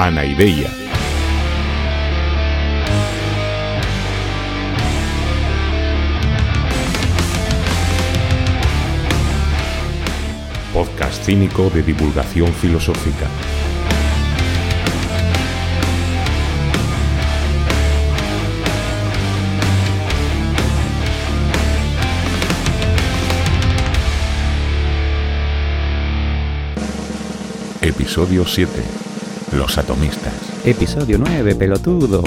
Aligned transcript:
Anaideia. 0.00 0.70
Podcast 10.72 11.24
cínico 11.24 11.68
de 11.70 11.82
divulgación 11.82 12.46
filosófica. 12.54 13.26
Episodio 27.82 28.46
7. 28.46 29.07
Los 29.58 29.76
atomistas. 29.76 30.32
Episodio 30.64 31.18
9, 31.18 31.56
pelotudo. 31.56 32.22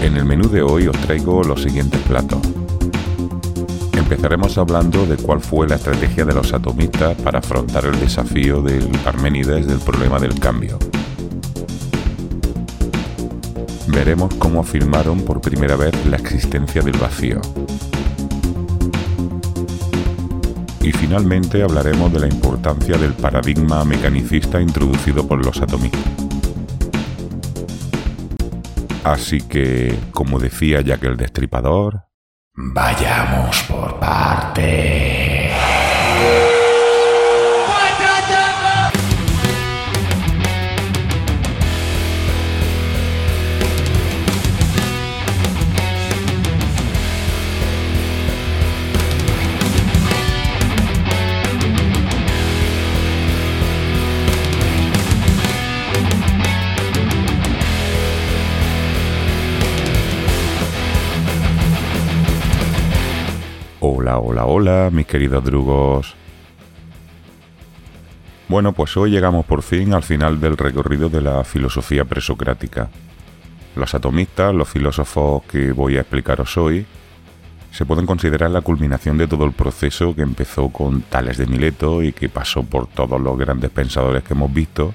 En 0.00 0.16
el 0.16 0.24
menú 0.24 0.48
de 0.48 0.62
hoy 0.62 0.86
os 0.86 0.96
traigo 0.98 1.42
los 1.42 1.64
siguientes 1.64 2.00
platos. 2.02 2.38
Empezaremos 3.92 4.56
hablando 4.56 5.04
de 5.04 5.16
cuál 5.16 5.40
fue 5.40 5.66
la 5.66 5.74
estrategia 5.74 6.24
de 6.24 6.32
los 6.32 6.52
atomistas 6.52 7.16
para 7.22 7.40
afrontar 7.40 7.86
el 7.86 7.98
desafío 7.98 8.62
del 8.62 8.86
Parménides 9.02 9.66
del 9.66 9.80
problema 9.80 10.20
del 10.20 10.38
cambio. 10.38 10.78
Veremos 13.88 14.32
cómo 14.34 14.60
afirmaron 14.60 15.22
por 15.22 15.40
primera 15.40 15.74
vez 15.74 15.92
la 16.06 16.18
existencia 16.18 16.82
del 16.82 16.98
vacío. 16.98 17.40
Y 20.86 20.92
finalmente 20.92 21.64
hablaremos 21.64 22.12
de 22.12 22.20
la 22.20 22.28
importancia 22.28 22.96
del 22.96 23.12
paradigma 23.12 23.84
mecanicista 23.84 24.60
introducido 24.60 25.26
por 25.26 25.44
los 25.44 25.60
atomistas. 25.60 26.00
Así 29.02 29.40
que, 29.40 29.98
como 30.12 30.38
decía 30.38 30.82
Jack 30.82 31.02
el 31.02 31.16
Destripador, 31.16 32.04
vayamos 32.54 33.64
por 33.64 33.98
partes. 33.98 35.50
Hola, 64.06 64.18
hola, 64.20 64.44
hola, 64.44 64.90
mis 64.92 65.04
queridos 65.04 65.42
drugos. 65.42 66.14
Bueno, 68.46 68.72
pues 68.72 68.96
hoy 68.96 69.10
llegamos 69.10 69.44
por 69.44 69.62
fin 69.62 69.94
al 69.94 70.04
final 70.04 70.38
del 70.38 70.56
recorrido 70.56 71.08
de 71.08 71.20
la 71.20 71.42
filosofía 71.42 72.04
presocrática. 72.04 72.88
Los 73.74 73.96
atomistas, 73.96 74.54
los 74.54 74.68
filósofos 74.68 75.42
que 75.50 75.72
voy 75.72 75.96
a 75.96 76.02
explicaros 76.02 76.56
hoy, 76.56 76.86
se 77.72 77.84
pueden 77.84 78.06
considerar 78.06 78.52
la 78.52 78.60
culminación 78.60 79.18
de 79.18 79.26
todo 79.26 79.44
el 79.44 79.50
proceso 79.50 80.14
que 80.14 80.22
empezó 80.22 80.68
con 80.68 81.00
Tales 81.00 81.38
de 81.38 81.46
Mileto 81.46 82.04
y 82.04 82.12
que 82.12 82.28
pasó 82.28 82.62
por 82.62 82.86
todos 82.86 83.20
los 83.20 83.36
grandes 83.36 83.72
pensadores 83.72 84.22
que 84.22 84.34
hemos 84.34 84.54
visto 84.54 84.94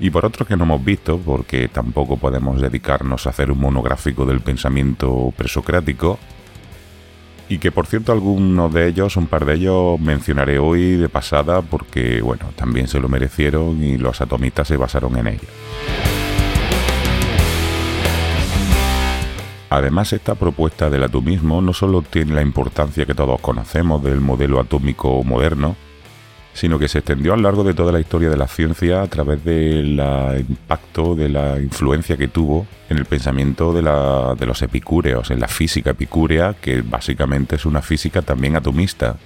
y 0.00 0.10
por 0.10 0.26
otros 0.26 0.48
que 0.48 0.56
no 0.56 0.64
hemos 0.64 0.84
visto 0.84 1.18
porque 1.18 1.68
tampoco 1.68 2.16
podemos 2.16 2.60
dedicarnos 2.60 3.28
a 3.28 3.30
hacer 3.30 3.52
un 3.52 3.60
monográfico 3.60 4.26
del 4.26 4.40
pensamiento 4.40 5.32
presocrático 5.36 6.18
y 7.50 7.58
que 7.58 7.72
por 7.72 7.86
cierto 7.86 8.12
algunos 8.12 8.72
de 8.72 8.86
ellos, 8.86 9.16
un 9.16 9.26
par 9.26 9.44
de 9.44 9.54
ellos 9.54 9.98
mencionaré 9.98 10.60
hoy 10.60 10.92
de 10.92 11.08
pasada 11.08 11.62
porque 11.62 12.22
bueno, 12.22 12.46
también 12.54 12.86
se 12.86 13.00
lo 13.00 13.08
merecieron 13.08 13.82
y 13.82 13.98
los 13.98 14.20
atomistas 14.20 14.68
se 14.68 14.76
basaron 14.76 15.18
en 15.18 15.26
ellos. 15.26 15.50
Además, 19.68 20.12
esta 20.12 20.36
propuesta 20.36 20.90
del 20.90 21.02
atomismo 21.02 21.60
no 21.60 21.72
solo 21.72 22.02
tiene 22.02 22.34
la 22.34 22.42
importancia 22.42 23.04
que 23.04 23.14
todos 23.14 23.40
conocemos 23.40 24.02
del 24.02 24.20
modelo 24.20 24.60
atómico 24.60 25.22
moderno, 25.24 25.74
sino 26.52 26.78
que 26.78 26.88
se 26.88 26.98
extendió 26.98 27.32
a 27.32 27.36
lo 27.36 27.42
largo 27.42 27.64
de 27.64 27.74
toda 27.74 27.92
la 27.92 28.00
historia 28.00 28.28
de 28.28 28.36
la 28.36 28.48
ciencia 28.48 29.02
a 29.02 29.06
través 29.06 29.44
del 29.44 30.00
impacto, 30.48 31.14
de 31.14 31.28
la 31.28 31.58
influencia 31.60 32.16
que 32.16 32.28
tuvo 32.28 32.66
en 32.88 32.98
el 32.98 33.04
pensamiento 33.04 33.72
de, 33.72 33.82
la, 33.82 34.34
de 34.38 34.46
los 34.46 34.60
epicúreos, 34.62 35.30
en 35.30 35.40
la 35.40 35.48
física 35.48 35.90
epicúrea, 35.90 36.54
que 36.60 36.82
básicamente 36.82 37.56
es 37.56 37.66
una 37.66 37.82
física 37.82 38.22
también 38.22 38.56
atomista. 38.56 39.16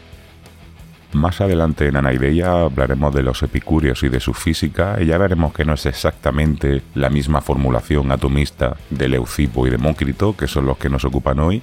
Más 1.13 1.41
adelante 1.41 1.87
en 1.87 1.97
Anaideia 1.97 2.63
hablaremos 2.63 3.15
de 3.15 3.23
los 3.23 3.43
epicúreos 3.43 4.03
y 4.03 4.09
de 4.09 4.21
su 4.21 4.35
física, 4.35 4.99
y 5.01 5.07
ya 5.07 5.17
veremos 5.17 5.55
que 5.55 5.65
no 5.65 5.75
es 5.75 5.87
exactamente 5.87 6.83
la 6.95 7.09
misma 7.09 7.41
formulación 7.41 8.11
atomista 8.11 8.77
de 8.91 9.09
Leucipo 9.09 9.67
y 9.67 9.71
Demócrito, 9.71 10.37
que 10.37 10.49
son 10.49 10.67
los 10.67 10.77
que 10.77 10.89
nos 10.91 11.05
ocupan 11.05 11.39
hoy, 11.39 11.63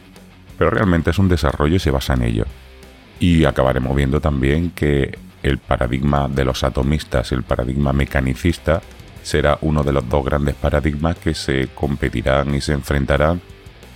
pero 0.57 0.71
realmente 0.71 1.11
es 1.11 1.19
un 1.19 1.27
desarrollo 1.27 1.75
y 1.75 1.79
se 1.79 1.91
basa 1.91 2.13
en 2.13 2.23
ello. 2.23 2.45
Y 3.19 3.45
acabaremos 3.45 3.95
viendo 3.95 4.21
también 4.21 4.71
que 4.71 5.19
el 5.43 5.57
paradigma 5.57 6.27
de 6.27 6.45
los 6.45 6.63
atomistas, 6.63 7.31
el 7.31 7.43
paradigma 7.43 7.93
mecanicista, 7.93 8.81
será 9.23 9.57
uno 9.61 9.83
de 9.83 9.93
los 9.93 10.07
dos 10.07 10.25
grandes 10.25 10.55
paradigmas 10.55 11.17
que 11.17 11.33
se 11.33 11.69
competirán 11.69 12.55
y 12.55 12.61
se 12.61 12.73
enfrentarán 12.73 13.41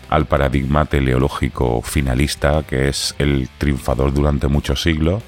al 0.10 0.26
paradigma 0.26 0.86
teleológico 0.86 1.82
finalista, 1.82 2.64
que 2.64 2.88
es 2.88 3.16
el 3.18 3.50
triunfador 3.58 4.14
durante 4.14 4.48
muchos 4.48 4.82
siglos, 4.82 5.24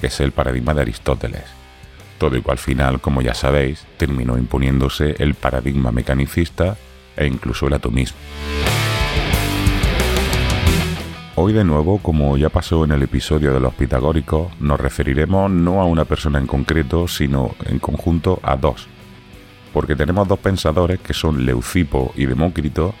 que 0.00 0.08
es 0.08 0.20
el 0.20 0.32
paradigma 0.32 0.74
de 0.74 0.82
Aristóteles. 0.82 1.44
Todo 2.18 2.36
y 2.36 2.42
al 2.48 2.58
final, 2.58 3.00
como 3.00 3.22
ya 3.22 3.34
sabéis, 3.34 3.86
terminó 3.96 4.36
imponiéndose 4.36 5.14
el 5.18 5.34
paradigma 5.34 5.92
mecanicista 5.92 6.76
e 7.16 7.26
incluso 7.26 7.68
el 7.68 7.74
atomismo. 7.74 8.18
Hoy 11.40 11.52
de 11.52 11.62
nuevo, 11.62 11.98
como 11.98 12.36
ya 12.36 12.48
pasó 12.48 12.82
en 12.82 12.90
el 12.90 13.04
episodio 13.04 13.54
de 13.54 13.60
los 13.60 13.72
pitagóricos, 13.72 14.48
nos 14.58 14.80
referiremos 14.80 15.48
no 15.48 15.80
a 15.80 15.84
una 15.84 16.04
persona 16.04 16.40
en 16.40 16.48
concreto, 16.48 17.06
sino 17.06 17.54
en 17.64 17.78
conjunto 17.78 18.40
a 18.42 18.56
dos. 18.56 18.88
Porque 19.72 19.94
tenemos 19.94 20.26
dos 20.26 20.40
pensadores 20.40 20.98
que 20.98 21.14
son 21.14 21.46
Leucipo 21.46 22.12
y 22.16 22.26
Demócrito, 22.26 22.92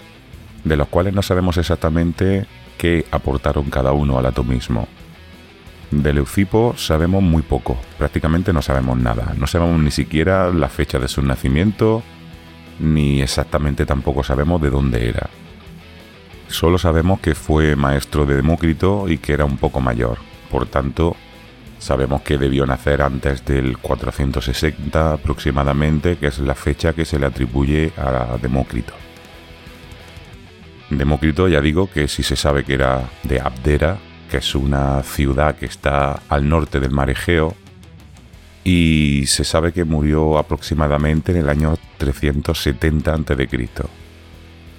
de 0.62 0.76
los 0.76 0.86
cuales 0.86 1.14
no 1.14 1.22
sabemos 1.22 1.56
exactamente 1.56 2.46
qué 2.78 3.06
aportaron 3.10 3.70
cada 3.70 3.90
uno 3.90 4.20
al 4.20 4.26
atomismo. 4.26 4.86
De 5.90 6.12
Leucipo 6.12 6.74
sabemos 6.76 7.24
muy 7.24 7.42
poco, 7.42 7.76
prácticamente 7.98 8.52
no 8.52 8.62
sabemos 8.62 8.96
nada, 8.98 9.34
no 9.36 9.48
sabemos 9.48 9.80
ni 9.80 9.90
siquiera 9.90 10.52
la 10.52 10.68
fecha 10.68 11.00
de 11.00 11.08
su 11.08 11.22
nacimiento, 11.22 12.04
ni 12.78 13.20
exactamente 13.20 13.84
tampoco 13.84 14.22
sabemos 14.22 14.62
de 14.62 14.70
dónde 14.70 15.08
era. 15.08 15.28
Solo 16.48 16.78
sabemos 16.78 17.20
que 17.20 17.34
fue 17.34 17.76
maestro 17.76 18.24
de 18.26 18.36
Demócrito 18.36 19.08
y 19.08 19.18
que 19.18 19.34
era 19.34 19.44
un 19.44 19.58
poco 19.58 19.80
mayor. 19.80 20.18
Por 20.50 20.66
tanto, 20.66 21.14
sabemos 21.78 22.22
que 22.22 22.38
debió 22.38 22.66
nacer 22.66 23.02
antes 23.02 23.44
del 23.44 23.78
460 23.78 25.12
aproximadamente, 25.12 26.16
que 26.16 26.28
es 26.28 26.38
la 26.38 26.54
fecha 26.54 26.94
que 26.94 27.04
se 27.04 27.18
le 27.18 27.26
atribuye 27.26 27.92
a 27.96 28.38
Demócrito. 28.40 28.94
Demócrito, 30.90 31.48
ya 31.48 31.60
digo 31.60 31.90
que 31.90 32.08
si 32.08 32.22
se 32.22 32.34
sabe 32.34 32.64
que 32.64 32.74
era 32.74 33.02
de 33.22 33.40
Abdera, 33.40 33.98
que 34.30 34.38
es 34.38 34.54
una 34.54 35.02
ciudad 35.02 35.54
que 35.56 35.66
está 35.66 36.22
al 36.28 36.48
norte 36.48 36.80
del 36.80 36.92
mar 36.92 37.10
Egeo, 37.10 37.54
y 38.64 39.24
se 39.26 39.44
sabe 39.44 39.72
que 39.72 39.84
murió 39.84 40.38
aproximadamente 40.38 41.32
en 41.32 41.38
el 41.38 41.48
año 41.48 41.76
370 41.98 43.12
a.C. 43.12 43.48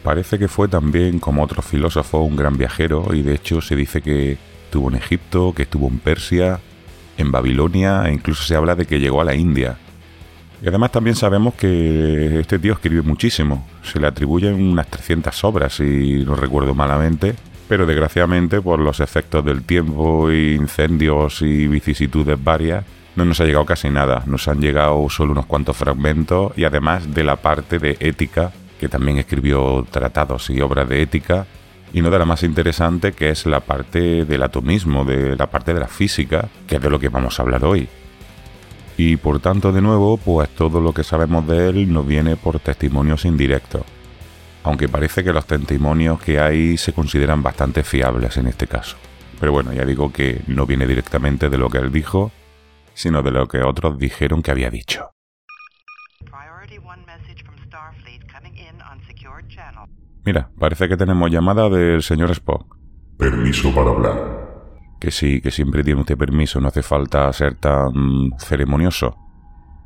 Parece 0.04 0.40
que 0.40 0.48
fue 0.48 0.68
también, 0.68 1.20
como 1.20 1.44
otro 1.44 1.62
filósofo, 1.62 2.20
un 2.20 2.36
gran 2.36 2.58
viajero 2.58 3.14
y 3.14 3.22
de 3.22 3.36
hecho 3.36 3.62
se 3.62 3.76
dice 3.76 4.02
que 4.02 4.38
estuvo 4.66 4.90
en 4.90 4.96
Egipto, 4.96 5.54
que 5.54 5.64
estuvo 5.64 5.88
en 5.88 6.00
Persia, 6.00 6.60
en 7.18 7.32
Babilonia 7.32 8.04
e 8.08 8.14
incluso 8.14 8.44
se 8.44 8.56
habla 8.56 8.76
de 8.76 8.86
que 8.86 9.00
llegó 9.00 9.22
a 9.22 9.26
la 9.26 9.36
India. 9.36 9.78
Y 10.62 10.68
además 10.68 10.92
también 10.92 11.16
sabemos 11.16 11.54
que 11.54 12.40
este 12.40 12.60
tío 12.60 12.74
escribe 12.74 13.02
muchísimo. 13.02 13.68
Se 13.82 14.00
le 14.00 14.08
atribuyen 14.08 14.56
unas 14.56 14.88
300 14.88 15.44
obras, 15.44 15.76
si 15.76 16.24
no 16.26 16.36
recuerdo 16.36 16.76
malamente, 16.76 17.36
pero 17.68 17.86
desgraciadamente 17.86 18.62
por 18.62 18.80
los 18.80 19.00
efectos 19.00 19.44
del 19.46 19.64
tiempo, 19.64 20.32
incendios 20.32 21.42
y 21.42 21.68
vicisitudes 21.68 22.42
varias, 22.42 22.84
no 23.16 23.26
nos 23.26 23.40
ha 23.40 23.46
llegado 23.46 23.66
casi 23.66 23.90
nada. 23.90 24.24
Nos 24.26 24.48
han 24.48 24.60
llegado 24.60 25.10
solo 25.10 25.32
unos 25.32 25.46
cuantos 25.46 25.78
fragmentos 25.78 26.52
y 26.58 26.64
además 26.64 27.14
de 27.14 27.24
la 27.24 27.38
parte 27.38 27.80
de 27.80 27.98
ética 28.00 28.52
que 28.80 28.90
también 28.90 29.18
escribió 29.18 29.86
tratados 29.92 30.50
y 30.50 30.62
obras 30.62 30.90
de 30.90 31.02
ética, 31.02 31.46
y 31.94 32.02
no 32.02 32.10
de 32.10 32.20
la 32.20 32.26
más 32.26 32.44
interesante, 32.44 33.14
que 33.14 33.30
es 33.30 33.46
la 33.46 33.60
parte 33.60 34.26
del 34.26 34.44
atomismo, 34.44 35.06
de 35.06 35.36
la 35.36 35.48
parte 35.48 35.74
de 35.74 35.80
la 35.80 35.88
física, 35.88 36.50
que 36.68 36.76
es 36.76 36.82
de 36.82 36.90
lo 36.90 37.00
que 37.00 37.10
vamos 37.10 37.40
a 37.40 37.44
hablar 37.44 37.66
hoy. 37.66 37.90
Y 38.98 39.18
por 39.18 39.40
tanto, 39.40 39.72
de 39.72 39.82
nuevo, 39.82 40.18
pues 40.18 40.50
todo 40.50 40.82
lo 40.82 40.94
que 40.94 41.04
sabemos 41.04 41.48
de 41.48 41.70
él 41.70 41.92
nos 41.92 42.06
viene 42.06 42.36
por 42.36 42.60
testimonios 42.60 43.26
indirectos. 43.26 43.84
Aunque 44.64 44.90
parece 44.90 45.24
que 45.24 45.34
los 45.34 45.46
testimonios 45.46 46.22
que 46.22 46.40
hay 46.40 46.78
se 46.78 46.94
consideran 46.94 47.42
bastante 47.42 47.84
fiables 47.84 48.38
en 48.38 48.48
este 48.48 48.68
caso. 48.68 48.98
Pero 49.40 49.54
bueno, 49.54 49.72
ya 49.74 49.86
digo 49.86 50.12
que 50.12 50.42
no 50.48 50.66
viene 50.66 50.86
directamente 50.86 51.50
de 51.50 51.58
lo 51.58 51.70
que 51.70 51.78
él 51.78 51.92
dijo, 51.92 52.32
sino 52.94 53.24
de 53.24 53.32
lo 53.32 53.48
que 53.48 53.64
otros 53.64 53.98
dijeron 53.98 54.44
que 54.44 54.52
había 54.52 54.70
dicho. 54.70 55.12
Mira, 60.26 60.50
parece 60.60 60.88
que 60.88 60.98
tenemos 60.98 61.32
llamada 61.32 61.70
del 61.70 62.02
señor 62.04 62.32
Spock. 62.32 62.78
Permiso 63.18 63.74
para 63.74 63.92
hablar. 63.92 64.40
Que 65.00 65.12
sí, 65.12 65.42
que 65.42 65.52
siempre 65.52 65.84
tiene 65.84 66.02
usted 66.02 66.18
permiso, 66.18 66.60
no 66.60 66.68
hace 66.68 66.84
falta 66.84 67.32
ser 67.32 67.56
tan 67.56 68.32
ceremonioso. 68.38 69.16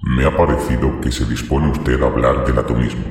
Me 0.01 0.25
ha 0.25 0.35
parecido 0.35 0.99
que 0.99 1.11
se 1.11 1.25
dispone 1.25 1.69
usted 1.69 2.01
a 2.01 2.07
hablar 2.07 2.45
del 2.45 2.57
atomismo. 2.57 3.03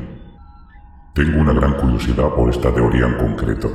Tengo 1.15 1.41
una 1.41 1.53
gran 1.53 1.75
curiosidad 1.75 2.31
por 2.35 2.51
esta 2.51 2.73
teoría 2.75 3.07
en 3.07 3.15
concreto. 3.15 3.71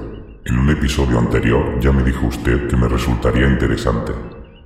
En 0.45 0.59
un 0.59 0.69
episodio 0.69 1.19
anterior 1.19 1.79
ya 1.79 1.91
me 1.91 2.03
dijo 2.03 2.27
usted 2.27 2.67
que 2.67 2.77
me 2.77 2.88
resultaría 2.88 3.47
interesante. 3.47 4.13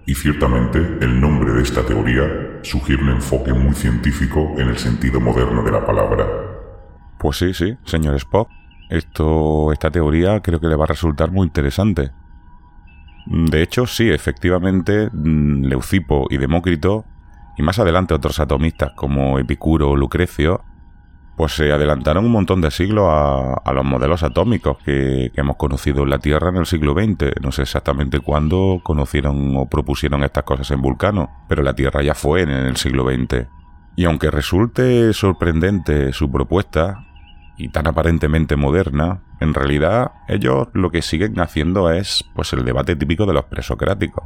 Y 0.05 0.15
ciertamente 0.15 0.79
el 1.01 1.21
nombre 1.21 1.53
de 1.53 1.61
esta 1.61 1.85
teoría 1.85 2.59
sugiere 2.63 3.03
un 3.03 3.09
enfoque 3.09 3.53
muy 3.53 3.73
científico 3.73 4.55
en 4.57 4.69
el 4.69 4.77
sentido 4.77 5.19
moderno 5.19 5.63
de 5.63 5.71
la 5.71 5.85
palabra. 5.85 6.27
Pues 7.19 7.37
sí, 7.37 7.53
sí, 7.53 7.77
señor 7.85 8.15
Spock. 8.15 8.49
Esto, 8.91 9.71
esta 9.71 9.89
teoría 9.89 10.41
creo 10.41 10.59
que 10.59 10.67
le 10.67 10.75
va 10.75 10.83
a 10.83 10.87
resultar 10.87 11.31
muy 11.31 11.47
interesante. 11.47 12.11
De 13.25 13.61
hecho, 13.61 13.87
sí, 13.87 14.09
efectivamente, 14.09 15.09
mm, 15.13 15.63
Leucipo 15.63 16.27
y 16.29 16.35
Demócrito, 16.35 17.05
y 17.57 17.63
más 17.63 17.79
adelante 17.79 18.13
otros 18.13 18.41
atomistas 18.41 18.91
como 18.97 19.39
Epicuro 19.39 19.91
o 19.91 19.95
Lucrecio, 19.95 20.65
pues 21.37 21.53
se 21.53 21.71
adelantaron 21.71 22.25
un 22.25 22.33
montón 22.33 22.59
de 22.59 22.69
siglos 22.69 23.07
a, 23.09 23.71
los 23.73 23.85
modelos 23.85 24.23
atómicos 24.23 24.77
que, 24.79 25.31
que, 25.33 25.39
hemos 25.39 25.55
conocido 25.55 26.03
en 26.03 26.09
la 26.09 26.19
Tierra 26.19 26.49
en 26.49 26.57
el 26.57 26.65
siglo 26.65 26.91
XX. 26.91 27.41
No 27.41 27.53
sé 27.53 27.61
exactamente 27.61 28.19
cuándo 28.19 28.81
conocieron 28.83 29.55
o 29.55 29.69
propusieron 29.69 30.25
estas 30.25 30.43
cosas 30.43 30.69
en 30.69 30.81
Vulcano, 30.81 31.29
pero 31.47 31.63
la 31.63 31.75
Tierra 31.75 32.03
ya 32.03 32.13
fue 32.13 32.41
en 32.41 32.49
el 32.49 32.75
siglo 32.75 33.05
XX. 33.05 33.47
Y 33.95 34.03
aunque 34.03 34.29
resulte 34.29 35.13
sorprendente 35.13 36.11
su 36.11 36.29
propuesta, 36.29 37.05
y 37.61 37.69
tan 37.69 37.85
aparentemente 37.85 38.55
moderna, 38.55 39.21
en 39.39 39.53
realidad 39.53 40.13
ellos 40.27 40.69
lo 40.73 40.89
que 40.89 41.03
siguen 41.03 41.39
haciendo 41.39 41.91
es 41.91 42.25
pues 42.33 42.53
el 42.53 42.65
debate 42.65 42.95
típico 42.95 43.27
de 43.27 43.33
los 43.33 43.45
presocráticos. 43.45 44.23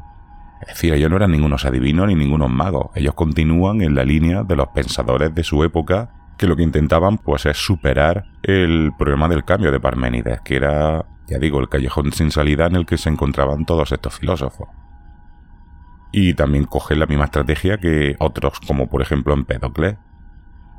Es 0.62 0.70
decir, 0.70 0.94
ellos 0.94 1.10
no 1.10 1.18
eran 1.18 1.32
ningunos 1.32 1.66
adivinos 1.66 2.08
ni 2.08 2.16
ningunos 2.16 2.50
magos, 2.50 2.92
ellos 2.96 3.14
continúan 3.14 3.82
en 3.82 3.94
la 3.94 4.06
línea 4.06 4.44
de 4.44 4.56
los 4.56 4.70
pensadores 4.70 5.36
de 5.36 5.44
su 5.44 5.66
época 5.66 6.12
que 6.38 6.48
lo 6.48 6.56
que 6.56 6.64
intentaban 6.64 7.18
pues 7.18 7.46
es 7.46 7.58
superar 7.58 8.24
el 8.42 8.94
problema 8.98 9.28
del 9.28 9.44
cambio 9.44 9.70
de 9.74 9.82
Parménides, 9.82 10.40
que 10.40 10.56
era, 10.56 11.06
ya 11.28 11.38
digo, 11.38 11.60
el 11.60 11.68
callejón 11.68 12.14
sin 12.14 12.32
salida 12.32 12.68
en 12.68 12.78
el 12.78 12.86
que 12.86 12.98
se 12.98 13.10
encontraban 13.10 13.66
todos 13.66 13.92
estos 13.92 14.18
filósofos. 14.18 14.70
Y 16.14 16.36
también 16.36 16.64
cogen 16.64 17.00
la 17.00 17.06
misma 17.06 17.26
estrategia 17.26 17.80
que 17.80 18.16
otros, 18.20 18.62
como 18.66 18.88
por 18.90 19.02
ejemplo 19.02 19.34
Empédocles, 19.34 19.98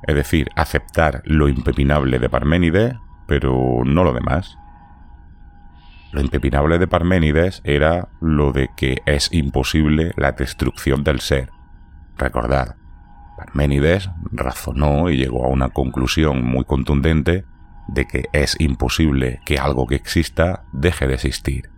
es 0.03 0.15
decir, 0.15 0.49
aceptar 0.57 1.23
lo 1.25 1.49
impepinable 1.49 2.19
de 2.19 2.29
Parménides, 2.29 2.95
pero 3.27 3.83
no 3.85 4.05
lo 4.05 4.13
demás. 4.13 4.59
Lo 6.13 6.21
impepinable 6.21 6.79
de 6.79 6.87
Parménides 6.87 7.61
era 7.65 8.09
lo 8.21 8.53
de 8.53 8.71
que 8.77 8.99
es 9.07 9.33
imposible 9.33 10.13
la 10.17 10.33
destrucción 10.33 11.05
del 11.05 11.21
ser. 11.21 11.51
Recordad, 12.17 12.77
Parménides 13.37 14.09
razonó 14.33 15.11
y 15.11 15.17
llegó 15.17 15.45
a 15.45 15.49
una 15.49 15.69
conclusión 15.69 16.45
muy 16.45 16.65
contundente 16.65 17.45
de 17.89 18.07
que 18.07 18.25
es 18.33 18.57
imposible 18.59 19.41
que 19.45 19.59
algo 19.59 19.87
que 19.87 19.97
exista 19.97 20.65
deje 20.73 21.07
de 21.07 21.15
existir. 21.15 21.71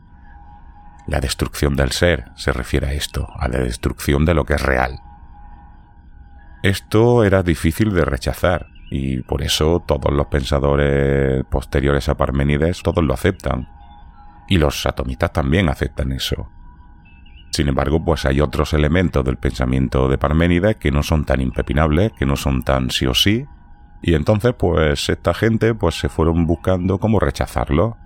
La 1.07 1.21
destrucción 1.21 1.75
del 1.75 1.93
ser 1.93 2.27
se 2.37 2.53
refiere 2.53 2.89
a 2.89 2.93
esto, 2.93 3.29
a 3.39 3.49
la 3.49 3.59
destrucción 3.59 4.25
de 4.25 4.35
lo 4.35 4.45
que 4.45 4.55
es 4.55 4.63
real. 4.63 5.01
Esto 6.63 7.25
era 7.25 7.43
difícil 7.43 7.93
de 7.95 8.05
rechazar 8.05 8.67
y 8.91 9.23
por 9.23 9.43
eso 9.43 9.85
todos 9.87 10.13
los 10.13 10.27
pensadores 10.27 11.45
posteriores 11.51 12.09
a 12.09 12.17
Parménides 12.17 12.83
todos 12.83 13.05
lo 13.05 13.15
aceptan. 13.15 13.69
Y 14.49 14.59
los 14.59 14.87
atomistas 14.87 15.33
también 15.33 15.69
aceptan 15.69 16.13
eso. 16.13 16.51
Sin 17.51 17.69
embargo, 17.69 18.05
pues 18.05 18.25
hay 18.25 18.41
otros 18.41 18.73
elementos 18.73 19.25
del 19.25 19.37
pensamiento 19.37 20.09
de 20.09 20.19
Parménides 20.19 20.77
que 20.77 20.91
no 20.91 21.03
son 21.03 21.25
tan 21.25 21.41
impepinables, 21.41 22.13
que 22.13 22.27
no 22.27 22.37
son 22.37 22.63
tan 22.63 22.91
sí 22.91 23.07
o 23.07 23.15
sí, 23.15 23.47
y 24.01 24.15
entonces 24.15 24.55
pues 24.57 25.09
esta 25.09 25.35
gente 25.35 25.75
pues 25.75 25.97
se 25.97 26.09
fueron 26.09 26.47
buscando 26.47 26.99
cómo 26.99 27.19
rechazarlo. 27.19 27.97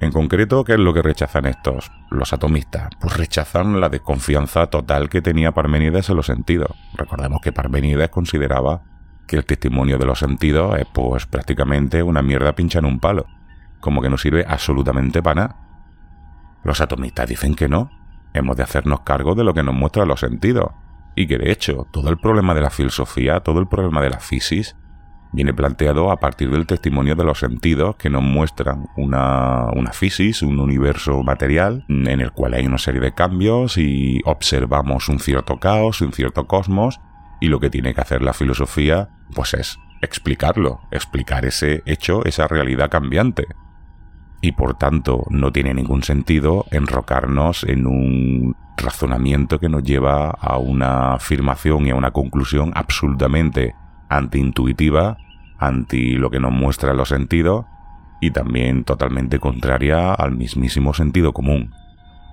En 0.00 0.12
concreto, 0.12 0.62
¿qué 0.62 0.74
es 0.74 0.78
lo 0.78 0.94
que 0.94 1.02
rechazan 1.02 1.46
estos, 1.46 1.90
los 2.10 2.32
atomistas? 2.32 2.90
Pues 3.00 3.16
rechazan 3.16 3.80
la 3.80 3.88
desconfianza 3.88 4.68
total 4.68 5.08
que 5.08 5.22
tenía 5.22 5.52
Parménides 5.52 6.08
en 6.08 6.16
los 6.16 6.26
sentidos. 6.26 6.70
Recordemos 6.94 7.40
que 7.42 7.52
Parménides 7.52 8.08
consideraba 8.08 8.82
que 9.26 9.36
el 9.36 9.44
testimonio 9.44 9.98
de 9.98 10.06
los 10.06 10.20
sentidos 10.20 10.78
es 10.78 10.86
pues 10.86 11.26
prácticamente 11.26 12.02
una 12.04 12.22
mierda 12.22 12.54
pincha 12.54 12.78
en 12.78 12.84
un 12.84 13.00
palo, 13.00 13.26
como 13.80 14.00
que 14.00 14.08
no 14.08 14.18
sirve 14.18 14.44
absolutamente 14.46 15.20
para 15.20 15.42
nada. 15.42 15.56
Los 16.62 16.80
atomistas 16.80 17.28
dicen 17.28 17.56
que 17.56 17.68
no, 17.68 17.90
hemos 18.34 18.56
de 18.56 18.62
hacernos 18.62 19.00
cargo 19.00 19.34
de 19.34 19.42
lo 19.42 19.52
que 19.52 19.64
nos 19.64 19.74
muestran 19.74 20.06
los 20.06 20.20
sentidos, 20.20 20.70
y 21.16 21.26
que 21.26 21.38
de 21.38 21.50
hecho 21.50 21.88
todo 21.90 22.08
el 22.10 22.18
problema 22.18 22.54
de 22.54 22.60
la 22.60 22.70
filosofía, 22.70 23.40
todo 23.40 23.58
el 23.58 23.66
problema 23.66 24.00
de 24.00 24.10
la 24.10 24.20
física, 24.20 24.76
viene 25.32 25.54
planteado 25.54 26.10
a 26.10 26.20
partir 26.20 26.50
del 26.50 26.66
testimonio 26.66 27.14
de 27.14 27.24
los 27.24 27.38
sentidos 27.38 27.96
que 27.96 28.10
nos 28.10 28.22
muestran 28.22 28.86
una, 28.96 29.70
una 29.72 29.92
un 30.42 30.60
universo 30.60 31.22
material 31.22 31.84
en 31.88 32.20
el 32.20 32.32
cual 32.32 32.54
hay 32.54 32.66
una 32.66 32.78
serie 32.78 33.00
de 33.00 33.12
cambios 33.12 33.76
y 33.78 34.20
observamos 34.24 35.08
un 35.08 35.20
cierto 35.20 35.58
caos, 35.58 36.00
un 36.00 36.12
cierto 36.12 36.46
cosmos 36.46 37.00
y 37.40 37.48
lo 37.48 37.60
que 37.60 37.70
tiene 37.70 37.94
que 37.94 38.00
hacer 38.00 38.22
la 38.22 38.32
filosofía 38.32 39.10
pues 39.34 39.54
es 39.54 39.78
explicarlo, 40.00 40.80
explicar 40.90 41.44
ese 41.44 41.82
hecho, 41.86 42.24
esa 42.24 42.46
realidad 42.48 42.90
cambiante. 42.90 43.46
Y 44.40 44.52
por 44.52 44.78
tanto 44.78 45.24
no 45.30 45.52
tiene 45.52 45.74
ningún 45.74 46.02
sentido 46.04 46.64
enrocarnos 46.70 47.64
en 47.64 47.86
un 47.86 48.56
razonamiento 48.76 49.58
que 49.58 49.68
nos 49.68 49.82
lleva 49.82 50.30
a 50.30 50.58
una 50.58 51.14
afirmación 51.14 51.86
y 51.86 51.90
a 51.90 51.96
una 51.96 52.12
conclusión 52.12 52.70
absolutamente 52.74 53.74
antiintuitiva, 54.08 55.18
anti 55.58 56.12
lo 56.12 56.30
que 56.30 56.40
nos 56.40 56.52
muestra 56.52 56.94
los 56.94 57.08
sentidos 57.08 57.66
y 58.20 58.30
también 58.30 58.84
totalmente 58.84 59.38
contraria 59.38 60.12
al 60.12 60.36
mismísimo 60.36 60.94
sentido 60.94 61.32
común. 61.32 61.72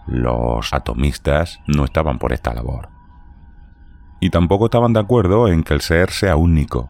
Los 0.08 0.74
atomistas 0.74 1.60
no 1.68 1.86
estaban 1.86 2.20
por 2.20 2.34
esta 2.34 2.54
labor. 2.54 2.90
Y 4.20 4.30
tampoco 4.30 4.66
estaban 4.66 4.94
de 4.94 5.00
acuerdo 5.00 5.48
en 5.48 5.64
que 5.64 5.74
el 5.74 5.82
ser 5.82 6.12
sea 6.12 6.36
único. 6.36 6.90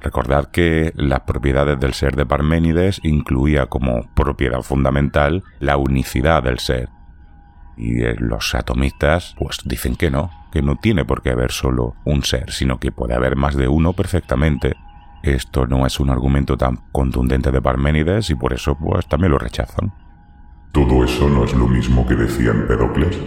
Recordad 0.00 0.50
que 0.50 0.92
las 0.96 1.20
propiedades 1.20 1.78
del 1.80 1.94
ser 1.94 2.16
de 2.16 2.26
Parménides 2.26 3.00
incluía 3.02 3.66
como 3.66 4.02
propiedad 4.14 4.62
fundamental 4.62 5.42
la 5.58 5.76
unicidad 5.76 6.42
del 6.42 6.58
ser. 6.58 6.88
Y 7.76 8.02
los 8.18 8.54
atomistas 8.54 9.34
pues 9.38 9.58
dicen 9.64 9.96
que 9.96 10.10
no, 10.10 10.30
que 10.56 10.62
no 10.62 10.76
tiene 10.76 11.04
por 11.04 11.20
qué 11.20 11.32
haber 11.32 11.52
solo 11.52 11.96
un 12.06 12.22
ser, 12.22 12.50
sino 12.50 12.78
que 12.78 12.90
puede 12.90 13.14
haber 13.14 13.36
más 13.36 13.56
de 13.56 13.68
uno 13.68 13.92
perfectamente. 13.92 14.74
Esto 15.22 15.66
no 15.66 15.84
es 15.84 16.00
un 16.00 16.08
argumento 16.08 16.56
tan 16.56 16.76
contundente 16.92 17.52
de 17.52 17.60
Parménides 17.60 18.30
y 18.30 18.36
por 18.36 18.54
eso 18.54 18.74
pues 18.74 19.06
también 19.06 19.32
lo 19.32 19.38
rechazan. 19.38 19.92
¿Todo 20.72 21.04
eso 21.04 21.28
no 21.28 21.44
es 21.44 21.52
lo 21.52 21.66
mismo 21.66 22.06
que 22.06 22.14
decía 22.14 22.52
Empédocles? 22.52 23.18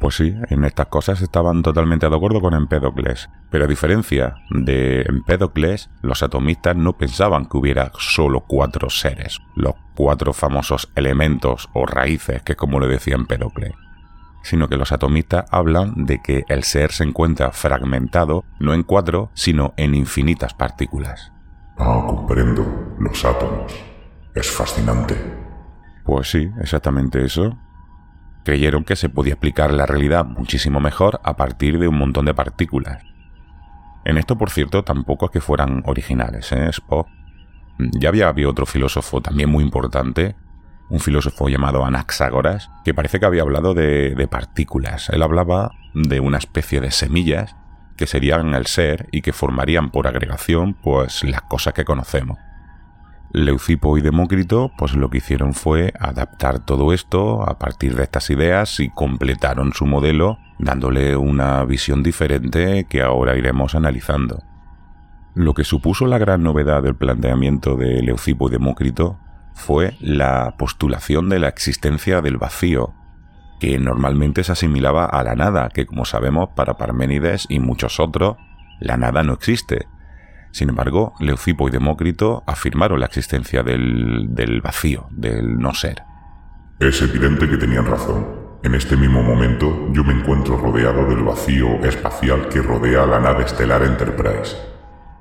Pues 0.00 0.16
sí, 0.16 0.34
en 0.50 0.66
estas 0.66 0.88
cosas 0.88 1.22
estaban 1.22 1.62
totalmente 1.62 2.10
de 2.10 2.14
acuerdo 2.14 2.42
con 2.42 2.52
Empédocles, 2.52 3.30
pero 3.48 3.64
a 3.64 3.68
diferencia 3.68 4.34
de 4.50 5.00
Empédocles, 5.08 5.88
los 6.02 6.22
atomistas 6.22 6.76
no 6.76 6.92
pensaban 6.98 7.46
que 7.46 7.56
hubiera 7.56 7.90
solo 7.98 8.44
cuatro 8.46 8.90
seres, 8.90 9.40
los 9.56 9.72
cuatro 9.94 10.34
famosos 10.34 10.92
elementos 10.94 11.70
o 11.72 11.86
raíces 11.86 12.42
que 12.42 12.54
como 12.54 12.80
le 12.80 12.88
decía 12.88 13.14
Empédocles 13.14 13.72
sino 14.44 14.68
que 14.68 14.76
los 14.76 14.92
atomistas 14.92 15.46
hablan 15.50 16.04
de 16.04 16.20
que 16.22 16.44
el 16.48 16.62
ser 16.64 16.92
se 16.92 17.02
encuentra 17.02 17.50
fragmentado 17.50 18.44
no 18.60 18.74
en 18.74 18.82
cuatro, 18.82 19.30
sino 19.32 19.72
en 19.78 19.94
infinitas 19.94 20.52
partículas. 20.52 21.32
Ah, 21.78 22.04
comprendo. 22.06 22.94
Los 22.98 23.24
átomos. 23.24 23.74
Es 24.34 24.50
fascinante. 24.50 25.16
Pues 26.04 26.30
sí, 26.30 26.50
exactamente 26.60 27.24
eso. 27.24 27.58
Creyeron 28.44 28.84
que 28.84 28.96
se 28.96 29.08
podía 29.08 29.32
explicar 29.32 29.72
la 29.72 29.86
realidad 29.86 30.26
muchísimo 30.26 30.78
mejor 30.78 31.20
a 31.24 31.36
partir 31.36 31.78
de 31.78 31.88
un 31.88 31.96
montón 31.96 32.26
de 32.26 32.34
partículas. 32.34 33.02
En 34.04 34.18
esto, 34.18 34.36
por 34.36 34.50
cierto, 34.50 34.84
tampoco 34.84 35.26
es 35.26 35.32
que 35.32 35.40
fueran 35.40 35.82
originales, 35.86 36.52
¿eh? 36.52 36.68
Spock. 36.68 37.08
Ya 37.98 38.10
había, 38.10 38.28
había 38.28 38.48
otro 38.48 38.66
filósofo 38.66 39.22
también 39.22 39.48
muy 39.48 39.64
importante 39.64 40.36
un 40.88 41.00
filósofo 41.00 41.48
llamado 41.48 41.84
Anaxágoras, 41.84 42.70
que 42.84 42.94
parece 42.94 43.18
que 43.18 43.26
había 43.26 43.42
hablado 43.42 43.74
de, 43.74 44.28
partículas. 44.30 45.08
Él 45.10 45.22
hablaba 45.22 45.72
de 45.94 46.20
una 46.20 46.38
especie 46.38 46.80
de 46.80 46.90
semillas 46.90 47.56
que 47.96 48.06
serían 48.06 48.54
el 48.54 48.66
ser 48.66 49.08
y 49.12 49.22
que 49.22 49.32
formarían 49.32 49.90
por 49.90 50.06
agregación 50.06 50.74
pues 50.74 51.22
las 51.24 51.42
cosas 51.42 51.74
que 51.74 51.84
conocemos. 51.84 52.38
Leucipo 53.32 53.98
y 53.98 54.00
Demócrito 54.00 54.72
pues 54.76 54.94
lo 54.94 55.10
que 55.10 55.18
hicieron 55.18 55.54
fue 55.54 55.92
adaptar 55.98 56.64
todo 56.64 56.92
esto 56.92 57.48
a 57.48 57.58
partir 57.58 57.96
de 57.96 58.04
estas 58.04 58.30
ideas 58.30 58.78
y 58.80 58.90
completaron 58.90 59.72
su 59.72 59.86
modelo 59.86 60.38
dándole 60.58 61.16
una 61.16 61.64
visión 61.64 62.02
diferente 62.02 62.86
que 62.88 63.02
ahora 63.02 63.36
iremos 63.36 63.74
analizando. 63.74 64.42
Lo 65.34 65.54
que 65.54 65.64
supuso 65.64 66.06
la 66.06 66.18
gran 66.18 66.44
novedad 66.44 66.82
del 66.82 66.94
planteamiento 66.94 67.76
de 67.76 68.02
Leucipo 68.02 68.48
y 68.48 68.52
Demócrito 68.52 69.18
fue 69.54 69.96
la 70.00 70.54
postulación 70.58 71.28
de 71.28 71.38
la 71.38 71.48
existencia 71.48 72.20
del 72.20 72.36
vacío, 72.36 72.94
que 73.60 73.78
normalmente 73.78 74.44
se 74.44 74.52
asimilaba 74.52 75.06
a 75.06 75.22
la 75.22 75.34
nada, 75.34 75.68
que 75.70 75.86
como 75.86 76.04
sabemos 76.04 76.50
para 76.54 76.74
Parménides 76.74 77.46
y 77.48 77.60
muchos 77.60 78.00
otros, 78.00 78.36
la 78.80 78.96
nada 78.96 79.22
no 79.22 79.32
existe. 79.32 79.86
Sin 80.50 80.68
embargo, 80.68 81.14
Leucipo 81.20 81.68
y 81.68 81.70
Demócrito 81.70 82.44
afirmaron 82.46 83.00
la 83.00 83.06
existencia 83.06 83.62
del, 83.62 84.28
del 84.30 84.60
vacío, 84.60 85.08
del 85.10 85.58
no 85.58 85.74
ser. 85.74 86.02
Es 86.78 87.00
evidente 87.02 87.48
que 87.48 87.56
tenían 87.56 87.86
razón. 87.86 88.44
En 88.62 88.74
este 88.74 88.96
mismo 88.96 89.22
momento 89.22 89.88
yo 89.92 90.02
me 90.04 90.12
encuentro 90.12 90.56
rodeado 90.56 91.06
del 91.06 91.22
vacío 91.22 91.84
espacial 91.84 92.48
que 92.48 92.62
rodea 92.62 93.06
la 93.06 93.20
nave 93.20 93.44
estelar 93.44 93.82
Enterprise. 93.82 94.73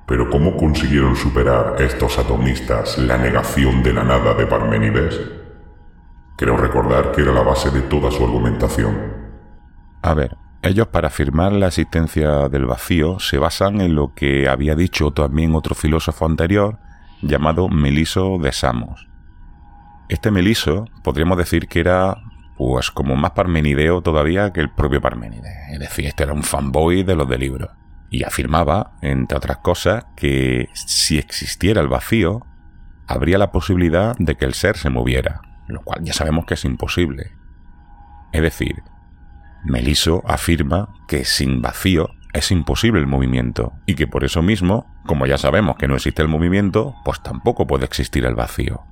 Pero 0.06 0.30
¿cómo 0.30 0.58
consiguieron 0.58 1.16
superar 1.16 1.76
estos 1.80 2.18
atomistas 2.18 2.98
la 2.98 3.18
negación 3.18 3.84
de 3.84 3.94
la 3.94 4.04
nada 4.04 4.34
de 4.34 4.46
Parménides? 4.46 5.20
Creo 6.36 6.58
recordar 6.58 7.12
que 7.12 7.22
era 7.22 7.32
la 7.32 7.44
base 7.44 7.72
de 7.72 7.82
toda 7.82 8.12
su 8.12 8.24
argumentación. 8.24 8.98
A 10.02 10.14
ver, 10.14 10.36
ellos 10.62 10.88
para 10.88 11.08
afirmar 11.08 11.54
la 11.54 11.68
existencia 11.68 12.50
del 12.50 12.66
vacío 12.66 13.20
se 13.20 13.38
basan 13.38 13.80
en 13.80 13.96
lo 13.96 14.14
que 14.14 14.50
había 14.50 14.76
dicho 14.76 15.12
también 15.12 15.56
otro 15.56 15.74
filósofo 15.74 16.26
anterior 16.26 16.80
llamado 17.22 17.70
Meliso 17.70 18.38
de 18.40 18.52
Samos. 18.52 19.08
Este 20.10 20.32
Meliso 20.32 20.86
podríamos 21.02 21.38
decir 21.38 21.68
que 21.68 21.80
era 21.80 22.18
pues 22.58 22.92
como 22.92 23.16
más 23.16 23.32
parmenideo 23.32 24.02
todavía 24.02 24.52
que 24.52 24.60
el 24.60 24.70
propio 24.70 25.02
Parménides, 25.02 25.52
es 25.72 25.80
decir, 25.80 26.06
este 26.06 26.24
era 26.24 26.34
un 26.34 26.44
fanboy 26.44 27.04
de 27.04 27.16
los 27.16 27.28
de 27.28 27.38
libros 27.38 27.70
y 28.14 28.24
afirmaba, 28.24 28.92
entre 29.02 29.36
otras 29.36 29.58
cosas, 29.58 30.06
que 30.16 30.70
si 30.76 31.18
existiera 31.18 31.82
el 31.82 31.88
vacío, 31.88 32.46
habría 33.08 33.40
la 33.40 33.52
posibilidad 33.52 34.16
de 34.20 34.36
que 34.36 34.46
el 34.46 34.54
ser 34.54 34.78
se 34.78 34.92
moviera, 34.92 35.42
lo 35.68 35.82
cual 35.82 36.04
ya 36.04 36.14
sabemos 36.14 36.46
que 36.46 36.54
es 36.54 36.64
imposible. 36.64 37.32
Es 38.32 38.44
decir, 38.44 38.84
Meliso 39.66 40.22
afirma 40.28 40.94
que 41.08 41.26
sin 41.26 41.64
vacío 41.64 42.10
es 42.34 42.52
imposible 42.52 43.00
el 43.00 43.08
movimiento 43.08 43.74
y 43.88 43.96
que 43.96 44.06
por 44.06 44.24
eso 44.24 44.44
mismo, 44.44 44.86
como 45.08 45.26
ya 45.26 45.40
sabemos 45.40 45.78
que 45.78 45.88
no 45.88 45.96
existe 45.96 46.22
el 46.22 46.28
movimiento, 46.28 46.94
pues 47.04 47.20
tampoco 47.24 47.66
puede 47.66 47.86
existir 47.86 48.26
el 48.26 48.36
vacío. 48.36 48.84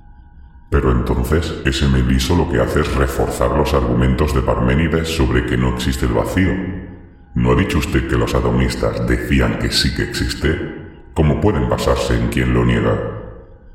Pero 0.68 0.90
entonces 0.90 1.62
ese 1.64 1.86
Meliso 1.86 2.34
lo 2.34 2.50
que 2.50 2.60
hace 2.60 2.80
es 2.80 2.92
reforzar 2.96 3.52
los 3.52 3.72
argumentos 3.72 4.34
de 4.34 4.42
Parménides 4.42 5.14
sobre 5.16 5.46
que 5.46 5.56
no 5.56 5.74
existe 5.76 6.06
el 6.06 6.12
vacío. 6.12 6.91
¿No 7.34 7.52
ha 7.52 7.54
dicho 7.54 7.78
usted 7.78 8.08
que 8.08 8.16
los 8.16 8.34
atomistas 8.34 9.06
decían 9.06 9.58
que 9.58 9.70
sí 9.70 9.94
que 9.94 10.02
existe? 10.02 10.82
¿Cómo 11.14 11.40
pueden 11.40 11.68
basarse 11.68 12.18
en 12.18 12.28
quien 12.28 12.52
lo 12.52 12.64
niega? 12.64 12.94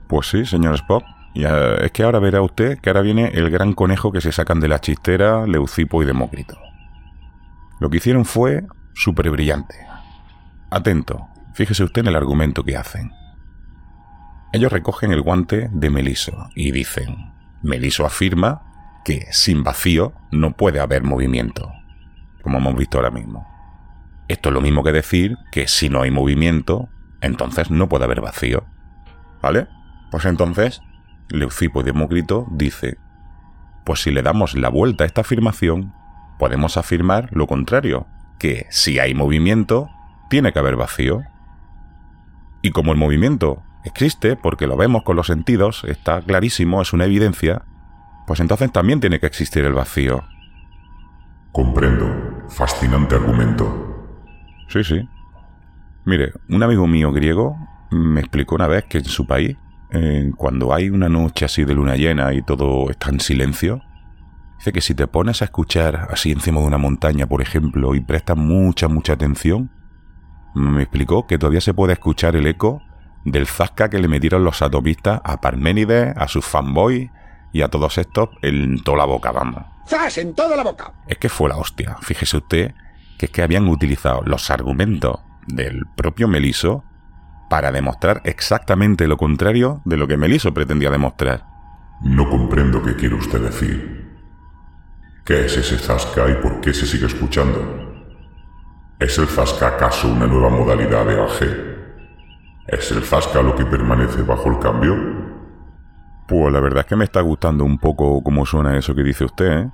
Pues 0.08 0.28
sí, 0.28 0.46
señor 0.46 0.76
Spock. 0.76 1.04
Y 1.34 1.44
eh, 1.44 1.86
es 1.86 1.92
que 1.92 2.04
ahora 2.04 2.20
verá 2.20 2.42
usted 2.42 2.80
que 2.80 2.90
ahora 2.90 3.02
viene 3.02 3.32
el 3.34 3.50
gran 3.50 3.74
conejo 3.74 4.12
que 4.12 4.22
se 4.22 4.32
sacan 4.32 4.60
de 4.60 4.68
la 4.68 4.80
chistera 4.80 5.46
Leucipo 5.46 6.04
y 6.04 6.06
Demócrito. 6.06 6.58
Lo 7.80 7.90
que 7.90 7.98
hicieron 7.98 8.26
fue 8.26 8.66
súper 8.94 9.30
brillante. 9.32 9.76
Atento, 10.70 11.28
fíjese 11.54 11.84
usted 11.84 12.02
en 12.02 12.08
el 12.08 12.16
argumento 12.16 12.64
que 12.64 12.78
hacen. 12.78 13.12
Ellos 14.54 14.72
recogen 14.72 15.12
el 15.12 15.22
guante 15.22 15.70
de 15.72 15.90
Meliso 15.90 16.50
y 16.56 16.72
dicen, 16.72 17.34
Meliso 17.62 18.06
afirma 18.06 19.02
que 19.04 19.26
sin 19.32 19.64
vacío 19.64 20.14
no 20.32 20.52
puede 20.56 20.80
haber 20.80 21.04
movimiento, 21.04 21.72
como 22.48 22.60
hemos 22.60 22.78
visto 22.78 22.98
ahora 22.98 23.12
mismo. 23.12 23.46
Esto 24.30 24.48
es 24.48 24.56
lo 24.56 24.62
mismo 24.62 24.82
que 24.82 24.94
decir 24.94 25.36
que 25.52 25.68
si 25.68 25.90
no 25.90 26.04
hay 26.04 26.12
movimiento, 26.12 26.88
entonces 27.20 27.70
no 27.70 27.90
puede 27.90 28.06
haber 28.06 28.22
vacío. 28.22 28.64
¿Vale? 29.42 29.68
Pues 30.12 30.24
entonces 30.24 30.82
Leucipo 31.28 31.82
y 31.82 31.84
Demócrito 31.84 32.48
dice, 32.50 33.00
pues 33.84 34.00
si 34.02 34.12
le 34.12 34.22
damos 34.22 34.56
la 34.56 34.70
vuelta 34.70 35.04
a 35.04 35.08
esta 35.08 35.20
afirmación, 35.20 35.94
podemos 36.40 36.78
afirmar 36.78 37.28
lo 37.34 37.48
contrario, 37.48 38.08
que 38.40 38.66
si 38.70 38.98
hay 38.98 39.14
movimiento, 39.14 39.90
tiene 40.30 40.54
que 40.54 40.60
haber 40.60 40.78
vacío. 40.78 41.24
Y 42.62 42.72
como 42.72 42.94
el 42.94 42.98
movimiento 42.98 43.62
existe, 43.84 44.38
porque 44.38 44.68
lo 44.68 44.78
vemos 44.78 45.04
con 45.04 45.18
los 45.18 45.28
sentidos, 45.28 45.84
está 45.84 46.22
clarísimo, 46.22 46.82
es 46.82 46.94
una 46.94 47.04
evidencia, 47.04 47.64
pues 48.26 48.40
entonces 48.40 48.72
también 48.72 49.02
tiene 49.02 49.20
que 49.20 49.28
existir 49.28 49.66
el 49.66 49.74
vacío. 49.74 50.24
Comprendo. 51.52 52.27
Fascinante 52.50 53.16
argumento. 53.16 53.88
Sí, 54.70 54.84
sí. 54.84 55.08
Mire, 56.06 56.32
un 56.50 56.64
amigo 56.64 56.88
mío 56.88 57.12
griego 57.12 57.56
me 57.92 58.20
explicó 58.20 58.56
una 58.56 58.68
vez 58.68 58.86
que 58.86 59.00
en 59.00 59.06
su 59.06 59.28
país 59.28 59.58
eh, 59.92 60.32
cuando 60.36 60.74
hay 60.74 60.90
una 60.90 61.08
noche 61.08 61.46
así 61.46 61.64
de 61.64 61.74
luna 61.74 61.96
llena 61.96 62.34
y 62.34 62.42
todo 62.42 62.90
está 62.90 63.10
en 63.10 63.20
silencio, 63.20 63.82
dice 64.58 64.74
que 64.74 64.82
si 64.82 64.96
te 64.96 65.08
pones 65.08 65.42
a 65.42 65.46
escuchar 65.46 66.08
así 66.12 66.32
encima 66.32 66.60
de 66.60 66.68
una 66.68 66.78
montaña, 66.78 67.28
por 67.28 67.42
ejemplo, 67.42 67.96
y 67.96 68.02
prestas 68.02 68.38
mucha, 68.38 68.88
mucha 68.88 69.14
atención, 69.14 69.72
me 70.56 70.84
explicó 70.84 71.28
que 71.28 71.38
todavía 71.38 71.62
se 71.62 71.74
puede 71.74 71.94
escuchar 71.94 72.36
el 72.36 72.48
eco 72.48 72.82
del 73.24 73.48
zasca 73.48 73.90
que 73.90 74.00
le 74.00 74.08
metieron 74.08 74.44
los 74.44 74.62
atomistas 74.62 75.22
a 75.24 75.40
Parménides, 75.40 76.16
a 76.18 76.28
sus 76.28 76.46
fanboys 76.46 77.10
y 77.52 77.62
a 77.62 77.70
todos 77.70 77.98
estos 77.98 78.30
en 78.42 78.84
toda 78.84 79.00
la 79.00 79.06
boca, 79.06 79.32
vamos. 79.32 79.64
¡Zas! 79.88 80.18
En 80.18 80.34
toda 80.34 80.56
la 80.56 80.64
boca. 80.64 80.94
Es 81.08 81.18
que 81.18 81.30
fue 81.30 81.50
la 81.50 81.58
hostia. 81.58 81.98
Fíjese 82.02 82.38
usted 82.38 82.74
que 83.18 83.28
es 83.28 83.32
que 83.32 83.42
habían 83.42 83.68
utilizado 83.68 84.22
los 84.26 84.52
argumentos 84.52 85.20
del 85.48 85.86
propio 85.96 86.28
Meliso 86.28 86.84
para 87.50 87.72
demostrar 87.72 88.22
exactamente 88.26 89.08
lo 89.08 89.18
contrario 89.18 89.82
de 89.86 89.98
lo 89.98 90.08
que 90.08 90.18
Meliso 90.18 90.54
pretendía 90.54 90.92
demostrar. 90.92 91.46
No 92.02 92.30
comprendo 92.30 92.84
qué 92.84 92.96
quiere 92.96 93.16
usted 93.16 93.42
decir. 93.42 94.06
¿Qué 95.26 95.46
es 95.46 95.58
ese 95.58 95.78
Zasca 95.78 96.30
y 96.30 96.36
por 96.36 96.62
qué 96.62 96.74
se 96.74 96.86
sigue 96.86 97.08
escuchando? 97.08 98.06
¿Es 99.00 99.18
el 99.18 99.28
Zasca 99.28 99.68
acaso 99.68 100.08
una 100.08 100.28
nueva 100.28 100.50
modalidad 100.50 101.06
de 101.06 101.22
AG? 101.22 102.68
¿Es 102.68 102.92
el 102.92 103.04
Zasca 103.04 103.42
lo 103.42 103.56
que 103.56 103.66
permanece 103.66 104.22
bajo 104.22 104.50
el 104.50 104.60
cambio? 104.60 105.17
Pues 106.28 106.52
la 106.52 106.60
verdad 106.60 106.82
es 106.82 106.86
que 106.86 106.96
me 106.96 107.06
está 107.06 107.22
gustando 107.22 107.64
un 107.64 107.78
poco 107.78 108.22
cómo 108.22 108.46
suena 108.46 108.78
eso 108.78 108.94
que 108.94 109.04
dice 109.04 109.26
usted, 109.26 109.60
¿eh? 109.60 109.72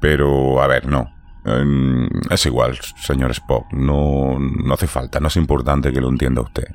Pero, 0.00 0.62
a 0.62 0.66
ver, 0.66 0.86
no. 0.86 1.10
Em, 1.44 2.08
es 2.30 2.46
igual, 2.46 2.78
señor 2.96 3.30
Spock, 3.30 3.72
no, 3.72 4.38
no 4.38 4.74
hace 4.74 4.86
falta, 4.86 5.20
no 5.20 5.28
es 5.28 5.36
importante 5.36 5.92
que 5.92 6.00
lo 6.00 6.08
entienda 6.08 6.42
usted. 6.42 6.66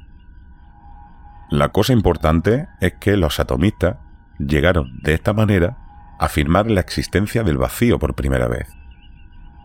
La 1.50 1.70
cosa 1.70 1.92
importante 1.92 2.68
es 2.80 2.94
que 2.94 3.18
los 3.18 3.40
atomistas 3.40 3.98
llegaron 4.40 4.98
de 5.04 5.14
esta 5.14 5.34
manera 5.34 5.78
a 6.20 6.26
afirmar 6.26 6.72
la 6.72 6.80
existencia 6.80 7.44
del 7.44 7.58
vacío 7.58 8.00
por 8.00 8.16
primera 8.16 8.48
vez. 8.48 8.68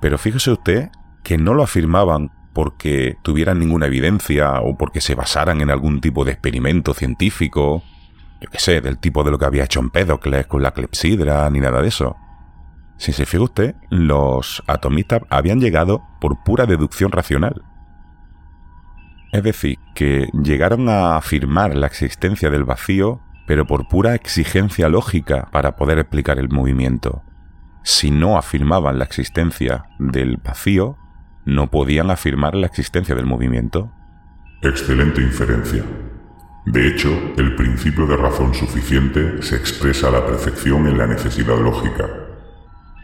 Pero 0.01 0.19
fíjese 0.19 0.51
usted 0.51 0.91
que 1.23 1.39
no 1.39 1.55
lo 1.55 1.63
afirmaban 1.63 2.33
porque 2.53 3.17
tuvieran 3.23 3.59
ninguna 3.59 3.87
evidencia 3.87 4.61
o 4.61 4.77
porque 4.77 5.01
se 5.01 5.15
basaran 5.15 5.61
en 5.61 5.71
algún 5.71 6.01
tipo 6.01 6.25
de 6.25 6.33
experimento 6.33 6.95
científico, 6.95 7.85
yo 8.41 8.51
qué 8.51 8.59
sé, 8.59 8.81
del 8.81 8.99
tipo 8.99 9.25
de 9.25 9.31
lo 9.31 9.39
que 9.39 9.47
había 9.47 9.65
hecho 9.65 9.81
Empédocles 9.81 10.47
con 10.47 10.63
la 10.63 10.73
clepsidra, 10.73 11.49
ni 11.51 11.61
nada 11.61 11.81
de 11.83 11.89
eso. 11.89 12.17
Si 12.99 13.13
se 13.13 13.27
fija 13.27 13.45
usted, 13.45 13.75
los 13.91 14.63
atomistas 14.67 15.23
habían 15.29 15.61
llegado 15.61 16.03
por 16.21 16.43
pura 16.45 16.67
deducción 16.67 17.13
racional. 17.13 17.63
Es 19.33 19.43
decir, 19.43 19.79
que 19.95 20.29
llegaron 20.33 20.89
a 20.89 21.17
afirmar 21.17 21.77
la 21.77 21.87
existencia 21.87 22.49
del 22.49 22.65
vacío, 22.65 23.21
pero 23.47 23.67
por 23.67 23.89
pura 23.89 24.15
exigencia 24.15 24.89
lógica 24.89 25.49
para 25.53 25.77
poder 25.77 25.99
explicar 25.99 26.39
el 26.39 26.49
movimiento. 26.49 27.23
Si 27.83 28.11
no 28.11 28.39
afirmaban 28.39 28.99
la 28.99 29.05
existencia 29.05 29.85
del 29.99 30.39
vacío, 30.39 30.97
no 31.45 31.71
podían 31.71 32.11
afirmar 32.11 32.55
la 32.55 32.67
existencia 32.67 33.15
del 33.15 33.27
movimiento. 33.27 33.93
Excelente 34.63 35.21
inferencia. 35.21 35.85
De 36.67 36.89
hecho, 36.89 37.11
el 37.37 37.55
principio 37.55 38.07
de 38.09 38.17
razón 38.17 38.53
suficiente 38.53 39.41
se 39.41 39.55
expresa 39.55 40.09
a 40.09 40.11
la 40.11 40.27
perfección 40.27 40.89
en 40.89 40.99
la 40.99 41.07
necesidad 41.07 41.57
lógica. 41.57 42.05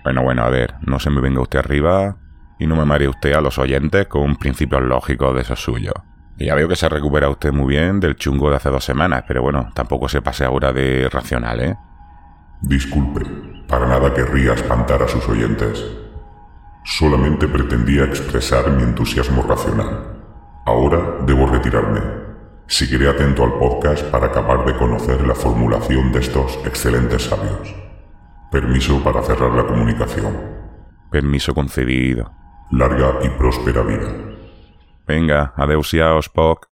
Bueno, 0.03 0.23
bueno, 0.25 0.43
a 0.43 0.51
ver, 0.51 0.75
no 0.81 0.99
se 0.99 1.11
me 1.11 1.21
venga 1.21 1.41
usted 1.41 1.61
arriba 1.61 2.17
y 2.59 2.67
no 2.67 2.75
me 2.75 2.85
maree 2.85 3.07
usted 3.07 3.35
a 3.35 3.41
los 3.41 3.59
oyentes 3.59 4.09
con 4.09 4.35
principios 4.35 4.83
lógicos 4.83 5.33
de 5.37 5.43
esos 5.43 5.63
suyos. 5.63 5.95
Y 6.39 6.47
ya 6.47 6.57
veo 6.57 6.67
que 6.67 6.75
se 6.75 6.89
recupera 6.89 7.29
usted 7.29 7.53
muy 7.53 7.69
bien 7.69 8.01
del 8.01 8.17
chungo 8.17 8.51
de 8.51 8.57
hace 8.57 8.69
dos 8.69 8.85
semanas, 8.85 9.23
pero 9.29 9.43
bueno, 9.43 9.71
tampoco 9.75 10.09
se 10.09 10.23
pase 10.23 10.45
ahora 10.45 10.73
de 10.73 11.09
racional, 11.09 11.61
¿eh? 11.61 11.77
Disculpe, 12.63 13.25
para 13.69 13.87
nada 13.87 14.13
querría 14.13 14.55
espantar 14.55 15.05
a 15.05 15.09
sus 15.09 15.29
oyentes. 15.29 15.87
Solamente 16.85 17.47
pretendía 17.47 18.05
expresar 18.05 18.73
mi 18.73 18.83
entusiasmo 18.83 19.45
racional. 19.45 20.21
Ahora 20.67 21.19
debo 21.25 21.47
retirarme. 21.47 22.32
Seguiré 22.67 23.09
atento 23.09 23.45
al 23.45 23.55
podcast 23.59 24.05
para 24.07 24.27
acabar 24.27 24.65
de 24.65 24.77
conocer 24.77 25.27
la 25.27 25.35
formulación 25.35 26.13
de 26.13 26.21
estos 26.21 26.59
excelentes 26.65 27.25
sabios. 27.25 27.75
Permiso 28.51 29.03
para 29.03 29.23
cerrar 29.23 29.53
la 29.53 29.67
comunicación. 29.67 30.37
Permiso 31.11 31.55
concedido. 31.55 32.33
Larga 32.71 33.19
y 33.23 33.29
próspera 33.31 33.83
vida. 33.83 34.11
Venga, 35.07 35.53
adeusiaos, 35.57 36.27
Spock. 36.27 36.72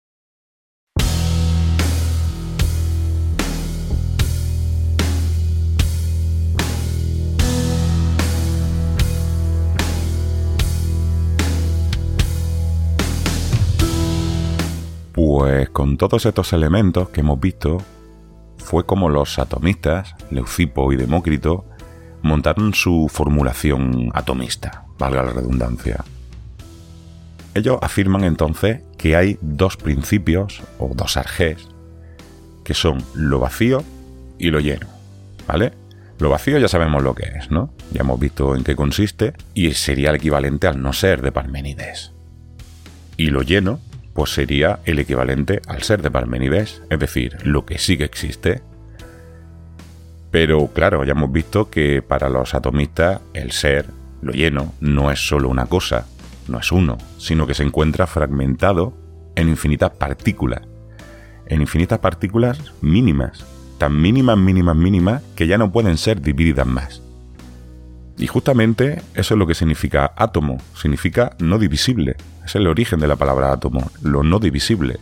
Pues 15.40 15.70
con 15.70 15.96
todos 15.96 16.26
estos 16.26 16.52
elementos 16.52 17.12
que 17.12 17.22
hemos 17.22 17.40
visto, 17.40 17.78
fue 18.58 18.86
como 18.86 19.08
los 19.08 19.40
atomistas, 19.40 20.14
Leucipo 20.32 20.92
y 20.92 20.98
Demócrito, 20.98 21.64
montaron 22.22 22.74
su 22.74 23.08
formulación 23.10 24.12
atomista, 24.14 24.84
valga 24.98 25.24
la 25.24 25.32
redundancia. 25.32 26.04
Ellos 27.54 27.80
afirman 27.82 28.26
entonces 28.26 28.82
que 28.98 29.16
hay 29.16 29.38
dos 29.40 29.78
principios, 29.78 30.62
o 30.78 30.92
dos 30.94 31.16
arjés, 31.16 31.70
que 32.66 32.74
son 32.74 33.02
lo 33.14 33.40
vacío 33.40 33.86
y 34.40 34.52
lo 34.52 34.60
lleno, 34.60 34.88
¿vale? 35.48 35.72
Lo 36.18 36.30
vacío 36.30 36.58
ya 36.58 36.68
sabemos 36.68 37.02
lo 37.02 37.16
que 37.16 37.30
es, 37.38 37.50
¿no? 37.50 37.74
Ya 37.94 38.02
hemos 38.02 38.20
visto 38.20 38.58
en 38.58 38.66
qué 38.66 38.76
consiste 38.76 39.36
y 39.54 39.72
sería 39.72 40.10
el 40.10 40.18
equivalente 40.18 40.68
al 40.68 40.82
no 40.82 40.92
ser 40.92 41.22
de 41.22 41.32
Parménides. 41.32 42.12
Y 43.16 43.28
lo 43.28 43.42
lleno, 43.42 43.80
pues 44.20 44.32
sería 44.32 44.82
el 44.84 45.00
equivalente 45.00 45.62
al 45.66 45.82
ser 45.82 46.02
de 46.02 46.12
Parménides, 46.12 46.82
es 46.90 47.00
decir, 47.00 47.38
lo 47.46 47.66
que 47.66 47.78
sí 47.78 47.98
que 47.98 48.04
existe. 48.04 48.62
Pero 50.30 50.68
claro, 50.74 51.06
ya 51.06 51.14
hemos 51.14 51.32
visto 51.32 51.70
que 51.70 52.02
para 52.02 52.28
los 52.28 52.54
atomistas 52.54 53.22
el 53.34 53.54
ser, 53.54 53.86
lo 54.22 54.34
lleno, 54.34 54.74
no 54.82 55.10
es 55.10 55.26
solo 55.26 55.48
una 55.48 55.68
cosa, 55.68 56.06
no 56.50 56.60
es 56.60 56.70
uno, 56.74 56.98
sino 57.18 57.48
que 57.48 57.54
se 57.54 57.64
encuentra 57.64 58.08
fragmentado 58.08 58.94
en 59.38 59.48
infinitas 59.48 59.92
partículas, 59.92 60.64
en 61.46 61.62
infinitas 61.62 62.00
partículas 62.00 62.60
mínimas, 62.82 63.46
tan 63.78 64.02
mínimas, 64.02 64.38
mínimas, 64.38 64.76
mínimas, 64.76 65.24
que 65.38 65.48
ya 65.48 65.58
no 65.58 65.72
pueden 65.72 65.98
ser 65.98 66.20
divididas 66.20 66.68
más. 66.68 67.02
Y 68.20 68.28
justamente 68.28 69.02
eso 69.16 69.34
es 69.34 69.38
lo 69.38 69.48
que 69.48 69.56
significa 69.56 70.12
átomo, 70.18 70.58
significa 70.76 71.32
no 71.40 71.58
divisible. 71.58 72.18
Es 72.46 72.54
el 72.56 72.68
origen 72.68 73.00
de 73.00 73.08
la 73.08 73.16
palabra 73.16 73.54
átomo, 73.54 73.90
lo 74.04 74.24
no 74.24 74.40
divisible. 74.40 74.98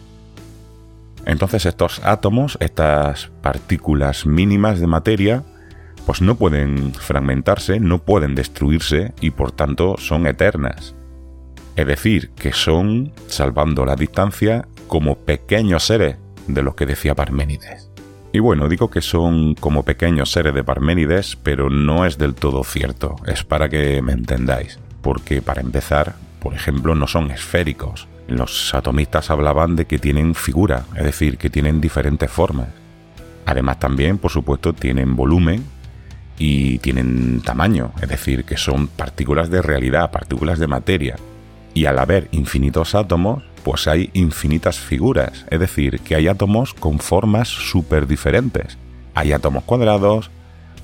Entonces 1.26 1.66
estos 1.66 2.00
átomos, 2.06 2.58
estas 2.62 3.32
partículas 3.42 4.28
mínimas 4.28 4.80
de 4.80 4.88
materia, 4.88 5.44
pues 6.06 6.22
no 6.22 6.36
pueden 6.36 6.94
fragmentarse, 6.94 7.80
no 7.80 8.00
pueden 8.00 8.36
destruirse 8.36 9.14
y 9.20 9.32
por 9.32 9.52
tanto 9.52 9.96
son 9.98 10.28
eternas. 10.28 10.96
Es 11.76 11.88
decir, 11.88 12.30
que 12.30 12.54
son, 12.54 13.14
salvando 13.28 13.84
la 13.84 13.96
distancia, 13.96 14.68
como 14.88 15.18
pequeños 15.18 15.84
seres 15.84 16.18
de 16.48 16.62
los 16.62 16.76
que 16.76 16.86
decía 16.86 17.16
Parménides. 17.16 17.92
Y 18.38 18.40
bueno, 18.40 18.70
digo 18.70 18.92
que 18.92 19.02
son 19.02 19.56
como 19.56 19.82
pequeños 19.82 20.32
seres 20.32 20.54
de 20.54 20.64
Parménides, 20.64 21.36
pero 21.42 21.72
no 21.72 22.06
es 22.06 22.20
del 22.20 22.36
todo 22.36 22.64
cierto, 22.64 23.16
es 23.26 23.44
para 23.44 23.68
que 23.68 24.00
me 24.04 24.14
entendáis. 24.14 24.78
Porque 25.02 25.42
para 25.42 25.62
empezar, 25.62 26.14
por 26.40 26.54
ejemplo, 26.54 26.94
no 26.94 27.08
son 27.08 27.32
esféricos. 27.32 28.08
Los 28.28 28.76
atomistas 28.76 29.32
hablaban 29.32 29.76
de 29.76 29.86
que 29.86 29.98
tienen 29.98 30.36
figura, 30.36 30.86
es 30.96 31.04
decir, 31.04 31.40
que 31.40 31.50
tienen 31.50 31.82
diferentes 31.82 32.30
formas. 32.30 32.68
Además 33.48 33.80
también, 33.80 34.20
por 34.20 34.30
supuesto, 34.30 34.72
tienen 34.72 35.16
volumen 35.16 35.66
y 36.38 36.78
tienen 36.78 37.42
tamaño, 37.42 37.92
es 38.00 38.08
decir, 38.08 38.44
que 38.44 38.58
son 38.58 38.88
partículas 38.88 39.50
de 39.50 39.64
realidad, 39.64 40.12
partículas 40.12 40.60
de 40.60 40.68
materia. 40.68 41.16
Y 41.74 41.86
al 41.86 41.98
haber 41.98 42.28
infinitos 42.32 42.94
átomos, 42.94 43.42
pues 43.68 43.86
hay 43.86 44.10
infinitas 44.14 44.80
figuras, 44.80 45.46
es 45.52 45.60
decir, 45.60 46.00
que 46.00 46.16
hay 46.16 46.30
átomos 46.30 46.74
con 46.74 47.00
formas 47.00 47.50
súper 47.50 48.08
diferentes. 48.08 48.78
Hay 49.14 49.34
átomos 49.34 49.66
cuadrados 49.66 50.32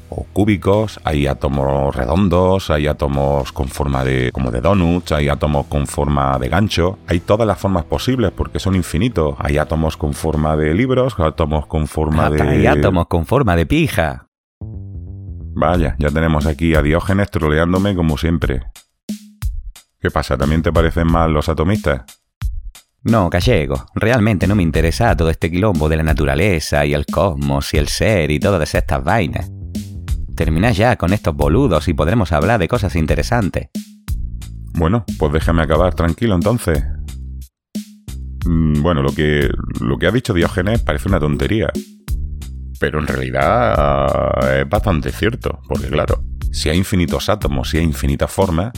o 0.10 0.26
cúbicos, 0.34 1.00
hay 1.06 1.28
átomos 1.28 1.96
redondos, 1.96 2.69
hay 2.69 2.88
átomos 2.88 3.54
con 3.54 3.69
forma 3.69 4.04
de 4.04 4.34
como 4.34 4.52
de 4.52 4.60
donuts, 4.60 5.13
hay 5.13 5.30
átomos 5.30 5.67
con 5.67 5.88
forma 5.88 6.38
de 6.39 6.50
gancho, 6.50 7.00
hay 7.08 7.22
todas 7.22 7.48
las 7.48 7.58
formas 7.58 7.86
posibles 7.86 8.34
porque 8.36 8.60
son 8.60 8.76
infinitos. 8.76 9.36
Hay 9.39 9.58
átomos 9.58 9.96
con 9.96 10.13
forma 10.13 10.58
de 10.58 10.74
libros, 10.74 11.15
átomos 11.17 11.67
con 11.67 11.88
forma 11.88 12.30
de 12.30 12.41
Hay 12.41 12.65
átomos 12.65 13.08
con 13.08 13.26
forma 13.26 13.56
de 13.56 13.65
pija. 13.65 14.28
Vaya, 15.56 15.96
ya 16.00 16.10
tenemos 16.10 16.46
aquí 16.48 16.76
a 16.76 16.82
Diógenes 16.82 17.32
troleándome 17.32 17.96
como 17.96 18.17
siempre. 18.17 18.63
¿Qué 20.02 20.12
pasa? 20.12 20.38
¿También 20.38 20.62
te 20.62 20.74
parecen 20.74 21.10
mal 21.10 21.32
los 21.32 21.48
atomistas? 21.48 22.22
No, 23.06 23.30
gallego, 23.30 23.86
realmente 23.96 24.48
no 24.48 24.56
me 24.56 24.63
interesa 24.63 25.16
todo 25.18 25.30
este 25.30 25.52
quilombo 25.52 25.89
de 25.89 25.98
la 25.98 26.04
naturaleza 26.04 26.86
y 26.86 26.94
el 26.94 27.06
cosmos 27.06 27.74
y 27.74 27.78
el 27.78 27.89
ser 27.89 28.32
y 28.32 28.39
todas 28.39 28.74
estas 28.76 29.04
vainas. 29.04 29.52
Terminad 30.38 30.72
ya 30.72 30.96
con 30.96 31.12
estos 31.12 31.36
boludos 31.36 31.89
y 31.89 31.94
podremos 31.94 32.32
hablar 32.32 32.60
de 32.60 32.70
cosas 32.70 32.96
interesantes. 32.96 33.68
Bueno, 34.76 35.04
pues 35.20 35.34
déjame 35.34 35.63
acabar 35.63 35.94
tranquilo 35.94 36.34
entonces. 36.34 36.82
Mm, 38.46 38.82
bueno, 38.82 39.02
lo 39.02 39.13
que, 39.13 39.50
lo 39.82 39.98
que 39.98 40.08
ha 40.08 40.12
dicho 40.12 40.34
Diógenes 40.34 40.82
parece 40.82 41.10
una 41.10 41.20
tontería. 41.20 41.72
Pero 42.80 43.00
en 43.00 43.08
realidad 43.08 44.60
es 44.60 44.70
bastante 44.70 45.12
cierto, 45.12 45.60
porque 45.68 45.88
claro, 45.88 46.24
si 46.52 46.70
hay 46.70 46.78
infinitos 46.78 47.28
átomos 47.28 47.74
y 47.74 47.80
hay 47.80 47.84
infinitas 47.84 48.32
formas, 48.32 48.72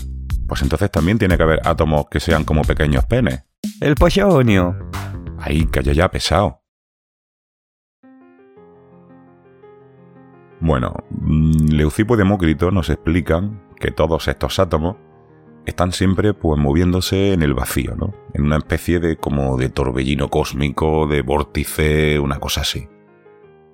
pues 0.47 0.63
entonces 0.63 0.89
también 0.89 1.19
tiene 1.19 1.37
que 1.37 1.43
haber 1.43 1.59
átomos 1.63 2.05
que 2.09 2.19
sean 2.19 2.43
como 2.43 2.63
pequeños 2.63 3.05
penes. 3.05 3.43
El 3.81 3.95
pollonio. 3.95 4.75
Ahí, 5.39 5.65
calla 5.65 5.93
ya, 5.93 6.09
pesado. 6.09 6.61
Bueno, 10.59 10.93
mm, 11.09 11.67
Leucipo 11.73 12.15
y 12.15 12.17
Demócrito 12.17 12.71
nos 12.71 12.89
explican 12.89 13.61
que 13.79 13.91
todos 13.91 14.27
estos 14.27 14.57
átomos 14.59 14.95
están 15.65 15.91
siempre 15.91 16.33
pues 16.33 16.59
moviéndose 16.59 17.33
en 17.33 17.41
el 17.41 17.53
vacío, 17.53 17.95
¿no? 17.95 18.13
En 18.33 18.45
una 18.45 18.57
especie 18.57 18.99
de 18.99 19.17
como 19.17 19.57
de 19.57 19.69
torbellino 19.69 20.29
cósmico, 20.29 21.07
de 21.07 21.21
vórtice, 21.21 22.19
una 22.19 22.39
cosa 22.39 22.61
así. 22.61 22.87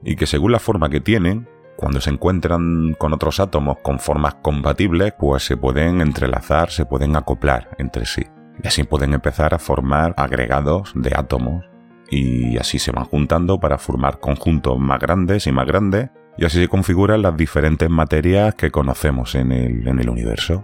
Y 0.04 0.15
que 0.15 0.25
según 0.25 0.51
la 0.51 0.60
forma 0.60 0.89
que 0.89 1.01
tienen, 1.01 1.47
cuando 1.77 2.01
se 2.01 2.10
encuentran 2.10 2.93
con 2.97 3.13
otros 3.13 3.39
átomos 3.39 3.77
con 3.82 3.99
formas 3.99 4.36
compatibles, 4.36 5.13
pues 5.19 5.43
se 5.43 5.58
pueden 5.58 6.01
entrelazar, 6.01 6.71
se 6.71 6.86
pueden 6.86 7.15
acoplar 7.15 7.69
entre 7.77 8.06
sí. 8.06 8.23
Y 8.63 8.67
así 8.67 8.84
pueden 8.84 9.13
empezar 9.13 9.54
a 9.54 9.60
formar 9.60 10.13
agregados 10.17 10.91
de 10.95 11.13
átomos 11.15 11.65
y 12.10 12.58
así 12.58 12.78
se 12.78 12.91
van 12.91 13.06
juntando 13.06 13.60
para 13.60 13.78
formar 13.78 14.19
conjuntos 14.19 14.78
más 14.78 15.00
grandes 15.00 15.47
y 15.47 15.52
más 15.52 15.65
grandes 15.65 16.10
y 16.38 16.45
así 16.45 16.60
se 16.60 16.67
configuran 16.67 17.21
las 17.21 17.36
diferentes 17.36 17.89
materias 17.89 18.56
que 18.56 18.71
conocemos 18.71 19.36
en 19.36 19.52
el, 19.52 19.88
en 19.88 20.00
el 20.00 20.10
universo. 20.10 20.63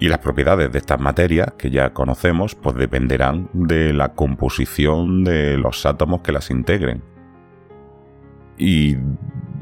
Y 0.00 0.08
las 0.08 0.18
propiedades 0.18 0.70
de 0.70 0.78
estas 0.78 1.00
materias 1.00 1.54
que 1.58 1.70
ya 1.70 1.92
conocemos 1.92 2.54
pues 2.54 2.76
dependerán 2.76 3.50
de 3.52 3.92
la 3.92 4.14
composición 4.14 5.24
de 5.24 5.58
los 5.58 5.84
átomos 5.86 6.20
que 6.20 6.32
las 6.32 6.50
integren. 6.50 7.02
Y 8.56 8.96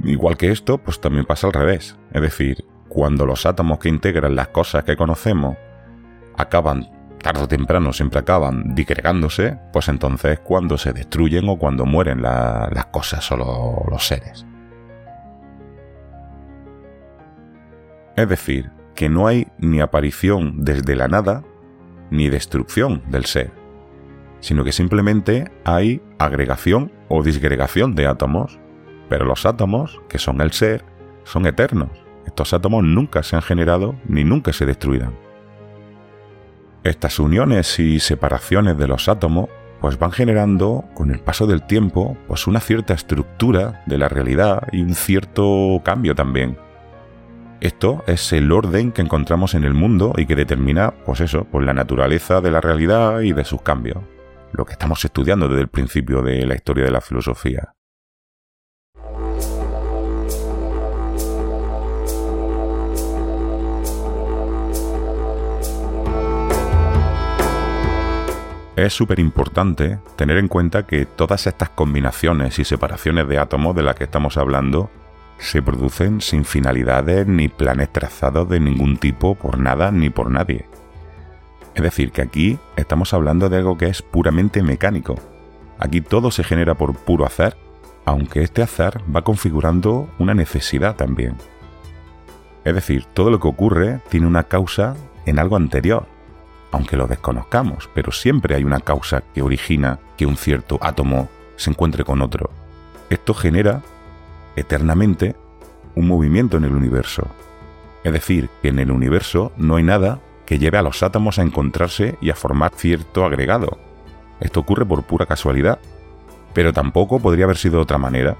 igual 0.04 0.36
que 0.36 0.50
esto, 0.50 0.78
pues 0.78 1.00
también 1.00 1.24
pasa 1.24 1.46
al 1.46 1.52
revés. 1.52 1.98
Es 2.12 2.20
decir, 2.20 2.64
cuando 2.88 3.26
los 3.26 3.46
átomos 3.46 3.78
que 3.78 3.88
integran 3.88 4.36
las 4.36 4.48
cosas 4.48 4.84
que 4.84 4.96
conocemos 4.96 5.56
acaban 6.36 6.95
tarde 7.26 7.42
o 7.42 7.48
temprano 7.48 7.92
siempre 7.92 8.20
acaban 8.20 8.76
digregándose, 8.76 9.58
pues 9.72 9.88
entonces 9.88 10.38
cuando 10.38 10.78
se 10.78 10.92
destruyen 10.92 11.48
o 11.48 11.58
cuando 11.58 11.84
mueren 11.84 12.22
las 12.22 12.86
cosas 12.92 13.28
o 13.32 13.84
los 13.90 14.06
seres. 14.06 14.46
Es 18.16 18.28
decir, 18.28 18.70
que 18.94 19.08
no 19.08 19.26
hay 19.26 19.48
ni 19.58 19.80
aparición 19.80 20.62
desde 20.64 20.94
la 20.94 21.08
nada, 21.08 21.42
ni 22.12 22.30
destrucción 22.30 23.02
del 23.10 23.24
ser, 23.24 23.50
sino 24.38 24.62
que 24.62 24.70
simplemente 24.70 25.50
hay 25.64 26.00
agregación 26.20 26.92
o 27.08 27.24
disgregación 27.24 27.96
de 27.96 28.06
átomos, 28.06 28.60
pero 29.08 29.24
los 29.24 29.46
átomos, 29.46 30.00
que 30.08 30.20
son 30.20 30.40
el 30.40 30.52
ser, 30.52 30.84
son 31.24 31.44
eternos. 31.46 31.90
Estos 32.24 32.54
átomos 32.54 32.84
nunca 32.84 33.24
se 33.24 33.34
han 33.34 33.42
generado 33.42 33.96
ni 34.06 34.22
nunca 34.22 34.52
se 34.52 34.64
destruirán. 34.64 35.25
Estas 36.86 37.18
uniones 37.18 37.80
y 37.80 37.98
separaciones 37.98 38.78
de 38.78 38.86
los 38.86 39.08
átomos 39.08 39.48
pues 39.80 39.98
van 39.98 40.12
generando 40.12 40.84
con 40.94 41.10
el 41.10 41.18
paso 41.18 41.48
del 41.48 41.66
tiempo 41.66 42.16
pues 42.28 42.46
una 42.46 42.60
cierta 42.60 42.94
estructura 42.94 43.82
de 43.86 43.98
la 43.98 44.08
realidad 44.08 44.68
y 44.70 44.82
un 44.82 44.94
cierto 44.94 45.82
cambio 45.84 46.14
también. 46.14 46.56
Esto 47.60 48.04
es 48.06 48.32
el 48.32 48.52
orden 48.52 48.92
que 48.92 49.02
encontramos 49.02 49.54
en 49.54 49.64
el 49.64 49.74
mundo 49.74 50.12
y 50.16 50.26
que 50.26 50.36
determina, 50.36 50.94
pues 51.04 51.20
eso, 51.20 51.44
pues 51.50 51.66
la 51.66 51.74
naturaleza 51.74 52.40
de 52.40 52.52
la 52.52 52.60
realidad 52.60 53.18
y 53.22 53.32
de 53.32 53.44
sus 53.44 53.62
cambios. 53.62 53.98
Lo 54.52 54.64
que 54.64 54.74
estamos 54.74 55.04
estudiando 55.04 55.48
desde 55.48 55.62
el 55.62 55.68
principio 55.68 56.22
de 56.22 56.46
la 56.46 56.54
historia 56.54 56.84
de 56.84 56.92
la 56.92 57.00
filosofía. 57.00 57.75
Es 68.76 68.92
súper 68.92 69.20
importante 69.20 69.98
tener 70.16 70.36
en 70.36 70.48
cuenta 70.48 70.86
que 70.86 71.06
todas 71.06 71.46
estas 71.46 71.70
combinaciones 71.70 72.58
y 72.58 72.64
separaciones 72.64 73.26
de 73.26 73.38
átomos 73.38 73.74
de 73.74 73.82
las 73.82 73.94
que 73.94 74.04
estamos 74.04 74.36
hablando 74.36 74.90
se 75.38 75.62
producen 75.62 76.20
sin 76.20 76.44
finalidades 76.44 77.26
ni 77.26 77.48
planes 77.48 77.90
trazados 77.90 78.50
de 78.50 78.60
ningún 78.60 78.98
tipo 78.98 79.34
por 79.34 79.58
nada 79.58 79.90
ni 79.92 80.10
por 80.10 80.30
nadie. 80.30 80.66
Es 81.74 81.82
decir, 81.82 82.12
que 82.12 82.20
aquí 82.20 82.58
estamos 82.76 83.14
hablando 83.14 83.48
de 83.48 83.56
algo 83.56 83.78
que 83.78 83.86
es 83.86 84.02
puramente 84.02 84.62
mecánico. 84.62 85.14
Aquí 85.78 86.02
todo 86.02 86.30
se 86.30 86.44
genera 86.44 86.74
por 86.74 86.94
puro 86.96 87.24
azar, 87.24 87.56
aunque 88.04 88.42
este 88.42 88.62
azar 88.62 89.00
va 89.14 89.22
configurando 89.22 90.10
una 90.18 90.34
necesidad 90.34 90.96
también. 90.96 91.36
Es 92.64 92.74
decir, 92.74 93.06
todo 93.06 93.30
lo 93.30 93.40
que 93.40 93.48
ocurre 93.48 94.00
tiene 94.10 94.26
una 94.26 94.44
causa 94.44 94.96
en 95.24 95.38
algo 95.38 95.56
anterior 95.56 96.14
aunque 96.76 96.98
lo 96.98 97.06
desconozcamos, 97.06 97.88
pero 97.94 98.12
siempre 98.12 98.54
hay 98.54 98.62
una 98.62 98.80
causa 98.80 99.22
que 99.34 99.40
origina 99.40 99.98
que 100.18 100.26
un 100.26 100.36
cierto 100.36 100.78
átomo 100.82 101.30
se 101.56 101.70
encuentre 101.70 102.04
con 102.04 102.20
otro. 102.20 102.50
Esto 103.08 103.32
genera 103.32 103.80
eternamente 104.56 105.36
un 105.94 106.06
movimiento 106.06 106.58
en 106.58 106.64
el 106.64 106.74
universo. 106.74 107.28
Es 108.04 108.12
decir, 108.12 108.50
que 108.60 108.68
en 108.68 108.78
el 108.78 108.90
universo 108.90 109.52
no 109.56 109.76
hay 109.76 109.84
nada 109.84 110.20
que 110.44 110.58
lleve 110.58 110.76
a 110.76 110.82
los 110.82 111.02
átomos 111.02 111.38
a 111.38 111.42
encontrarse 111.42 112.18
y 112.20 112.28
a 112.28 112.34
formar 112.34 112.72
cierto 112.76 113.24
agregado. 113.24 113.78
Esto 114.38 114.60
ocurre 114.60 114.84
por 114.84 115.02
pura 115.04 115.24
casualidad, 115.24 115.78
pero 116.52 116.74
tampoco 116.74 117.20
podría 117.20 117.46
haber 117.46 117.56
sido 117.56 117.76
de 117.76 117.82
otra 117.84 117.96
manera. 117.96 118.36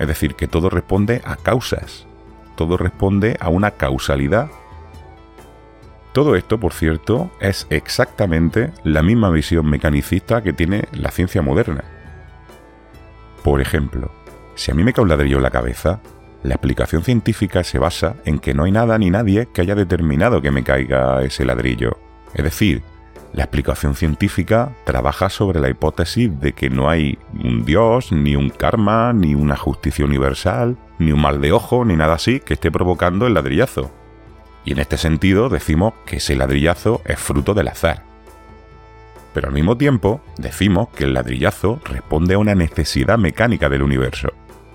Es 0.00 0.08
decir, 0.08 0.34
que 0.34 0.48
todo 0.48 0.70
responde 0.70 1.22
a 1.24 1.36
causas, 1.36 2.04
todo 2.56 2.76
responde 2.76 3.36
a 3.38 3.48
una 3.48 3.70
causalidad 3.70 4.50
todo 6.16 6.34
esto, 6.34 6.58
por 6.58 6.72
cierto, 6.72 7.30
es 7.40 7.66
exactamente 7.68 8.72
la 8.84 9.02
misma 9.02 9.28
visión 9.28 9.68
mecanicista 9.68 10.42
que 10.42 10.54
tiene 10.54 10.88
la 10.92 11.10
ciencia 11.10 11.42
moderna. 11.42 11.84
Por 13.44 13.60
ejemplo, 13.60 14.10
si 14.54 14.70
a 14.70 14.74
mí 14.74 14.82
me 14.82 14.94
cae 14.94 15.02
un 15.02 15.10
ladrillo 15.10 15.36
en 15.36 15.42
la 15.42 15.50
cabeza, 15.50 16.00
la 16.42 16.54
explicación 16.54 17.02
científica 17.02 17.62
se 17.64 17.78
basa 17.78 18.16
en 18.24 18.38
que 18.38 18.54
no 18.54 18.64
hay 18.64 18.72
nada 18.72 18.96
ni 18.96 19.10
nadie 19.10 19.48
que 19.52 19.60
haya 19.60 19.74
determinado 19.74 20.40
que 20.40 20.50
me 20.50 20.64
caiga 20.64 21.22
ese 21.22 21.44
ladrillo. 21.44 21.98
Es 22.32 22.44
decir, 22.44 22.82
la 23.34 23.42
explicación 23.42 23.94
científica 23.94 24.72
trabaja 24.86 25.28
sobre 25.28 25.60
la 25.60 25.68
hipótesis 25.68 26.30
de 26.40 26.54
que 26.54 26.70
no 26.70 26.88
hay 26.88 27.18
un 27.34 27.66
Dios, 27.66 28.10
ni 28.10 28.36
un 28.36 28.48
karma, 28.48 29.12
ni 29.12 29.34
una 29.34 29.56
justicia 29.56 30.06
universal, 30.06 30.78
ni 30.98 31.12
un 31.12 31.20
mal 31.20 31.42
de 31.42 31.52
ojo, 31.52 31.84
ni 31.84 31.94
nada 31.94 32.14
así 32.14 32.40
que 32.40 32.54
esté 32.54 32.70
provocando 32.70 33.26
el 33.26 33.34
ladrillazo. 33.34 33.90
Y 34.66 34.72
en 34.72 34.80
este 34.80 34.98
sentido 34.98 35.48
decimos 35.48 35.94
que 36.04 36.16
ese 36.16 36.34
ladrillazo 36.34 37.00
es 37.04 37.18
fruto 37.20 37.54
del 37.54 37.68
azar. 37.68 38.02
Pero 39.32 39.48
al 39.48 39.54
mismo 39.54 39.76
tiempo 39.76 40.20
decimos 40.38 40.88
que 40.88 41.04
el 41.04 41.14
ladrillazo 41.14 41.80
responde 41.84 42.34
a 42.34 42.38
una 42.38 42.56
necesidad 42.56 43.16
mecánica 43.16 43.68
del 43.68 43.82
universo. 43.82 44.32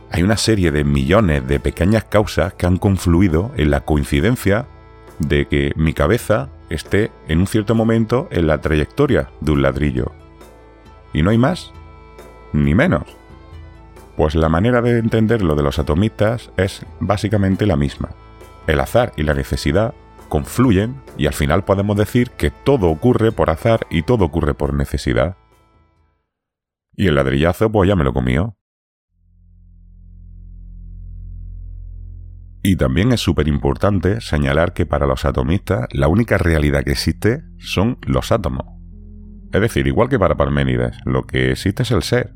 Hay 0.09 0.23
una 0.23 0.37
serie 0.37 0.71
de 0.71 0.85
millones 0.85 1.45
de 1.45 1.59
pequeñas 1.59 2.05
causas 2.05 2.53
que 2.53 2.65
han 2.65 2.77
confluido 2.77 3.51
en 3.57 3.69
la 3.69 3.81
coincidencia 3.81 4.65
de 5.19 5.47
que 5.47 5.73
mi 5.75 5.93
cabeza 5.93 6.49
esté 6.69 7.11
en 7.27 7.39
un 7.39 7.47
cierto 7.47 7.75
momento 7.75 8.29
en 8.31 8.47
la 8.47 8.61
trayectoria 8.61 9.29
de 9.41 9.51
un 9.51 9.61
ladrillo. 9.61 10.13
Y 11.13 11.21
no 11.21 11.31
hay 11.31 11.37
más, 11.37 11.73
ni 12.53 12.73
menos. 12.75 13.03
Pues 14.15 14.35
la 14.35 14.47
manera 14.47 14.81
de 14.81 14.99
entender 14.99 15.41
lo 15.41 15.55
de 15.55 15.63
los 15.63 15.79
atomistas 15.79 16.49
es 16.55 16.85
básicamente 17.01 17.65
la 17.65 17.75
misma 17.75 18.11
el 18.67 18.79
azar 18.79 19.13
y 19.17 19.23
la 19.23 19.33
necesidad 19.33 19.93
confluyen 20.29 21.01
y 21.17 21.27
al 21.27 21.33
final 21.33 21.65
podemos 21.65 21.97
decir 21.97 22.31
que 22.31 22.51
todo 22.51 22.87
ocurre 22.87 23.31
por 23.31 23.49
azar 23.49 23.85
y 23.89 24.03
todo 24.03 24.25
ocurre 24.25 24.53
por 24.53 24.73
necesidad. 24.73 25.35
Y 26.95 27.07
el 27.07 27.15
ladrillazo 27.15 27.71
pues 27.71 27.89
ya 27.89 27.95
me 27.95 28.03
lo 28.03 28.13
comió. 28.13 28.55
Y 32.63 32.75
también 32.75 33.11
es 33.11 33.19
súper 33.19 33.47
importante 33.47 34.21
señalar 34.21 34.73
que 34.73 34.85
para 34.85 35.07
los 35.07 35.25
atomistas 35.25 35.87
la 35.91 36.07
única 36.07 36.37
realidad 36.37 36.83
que 36.83 36.91
existe 36.91 37.43
son 37.57 37.97
los 38.05 38.31
átomos. 38.31 38.65
Es 39.51 39.59
decir, 39.59 39.87
igual 39.87 40.07
que 40.07 40.19
para 40.19 40.37
Parménides, 40.37 40.95
lo 41.05 41.23
que 41.23 41.51
existe 41.51 41.83
es 41.83 41.91
el 41.91 42.03
ser. 42.03 42.35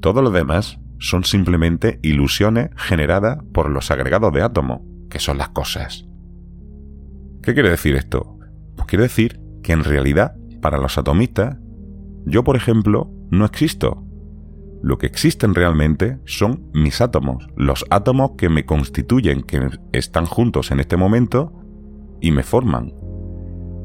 Todo 0.00 0.22
lo 0.22 0.30
demás 0.30 0.80
son 0.98 1.24
simplemente 1.24 2.00
ilusiones 2.02 2.70
generadas 2.76 3.38
por 3.52 3.70
los 3.70 3.90
agregados 3.90 4.32
de 4.32 4.42
átomos, 4.42 4.80
que 5.14 5.20
son 5.20 5.38
las 5.38 5.50
cosas. 5.50 6.08
¿Qué 7.40 7.54
quiere 7.54 7.70
decir 7.70 7.94
esto? 7.94 8.36
Pues 8.74 8.88
quiere 8.88 9.04
decir 9.04 9.40
que 9.62 9.70
en 9.70 9.84
realidad, 9.84 10.34
para 10.60 10.78
los 10.78 10.98
atomistas, 10.98 11.56
yo, 12.26 12.42
por 12.42 12.56
ejemplo, 12.56 13.12
no 13.30 13.44
existo. 13.44 14.02
Lo 14.82 14.98
que 14.98 15.06
existen 15.06 15.54
realmente 15.54 16.18
son 16.24 16.68
mis 16.74 17.00
átomos, 17.00 17.46
los 17.56 17.84
átomos 17.90 18.32
que 18.36 18.48
me 18.48 18.66
constituyen, 18.66 19.42
que 19.42 19.70
están 19.92 20.26
juntos 20.26 20.72
en 20.72 20.80
este 20.80 20.96
momento 20.96 21.52
y 22.20 22.32
me 22.32 22.42
forman. 22.42 22.92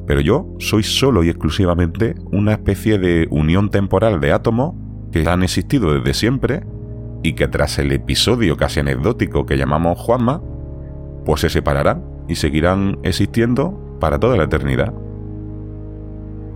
Pero 0.08 0.22
yo 0.22 0.56
soy 0.58 0.82
solo 0.82 1.24
y 1.24 1.30
exclusivamente 1.30 2.16
una 2.32 2.54
especie 2.54 2.98
de 2.98 3.28
unión 3.30 3.70
temporal 3.70 4.20
de 4.20 4.32
átomos 4.32 4.74
que 5.12 5.30
han 5.30 5.44
existido 5.44 5.94
desde 5.94 6.16
siempre 6.16 6.64
y 7.22 7.34
que 7.34 7.48
tras 7.48 7.78
el 7.78 7.92
episodio 7.92 8.58
casi 8.58 8.80
anecdótico 8.80 9.46
que 9.46 9.58
llamamos 9.58 10.00
Juanma, 10.00 10.42
pues 11.30 11.42
se 11.42 11.50
separarán 11.50 12.04
y 12.28 12.34
seguirán 12.38 12.98
existiendo 13.04 13.98
para 14.00 14.18
toda 14.18 14.36
la 14.36 14.46
eternidad. 14.46 14.96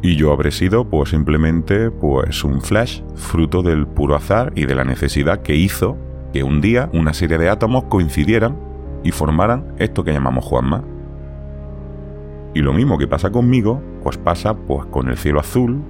Y 0.02 0.16
yo 0.16 0.34
habré 0.34 0.50
sido 0.50 0.90
pues 0.90 1.12
simplemente 1.12 1.92
pues 1.92 2.44
un 2.44 2.60
flash 2.60 3.04
fruto 3.14 3.62
del 3.62 3.86
puro 3.86 4.16
azar 4.16 4.52
y 4.56 4.66
de 4.66 4.74
la 4.74 4.84
necesidad 4.84 5.44
que 5.44 5.56
hizo 5.56 5.96
que 6.34 6.44
un 6.44 6.60
día 6.60 6.90
una 6.92 7.14
serie 7.14 7.38
de 7.38 7.50
átomos 7.50 7.84
coincidieran 7.84 8.58
y 9.04 9.12
formaran 9.12 9.76
esto 9.78 10.04
que 10.04 10.12
llamamos 10.12 10.44
Juanma. 10.44 10.84
Y 12.56 12.62
lo 12.62 12.74
mismo 12.74 12.98
que 12.98 13.08
pasa 13.08 13.30
conmigo, 13.30 13.80
pues 14.02 14.18
pasa 14.18 14.56
pues 14.56 14.88
con 14.88 15.08
el 15.08 15.18
cielo 15.18 15.40
azul, 15.40 15.84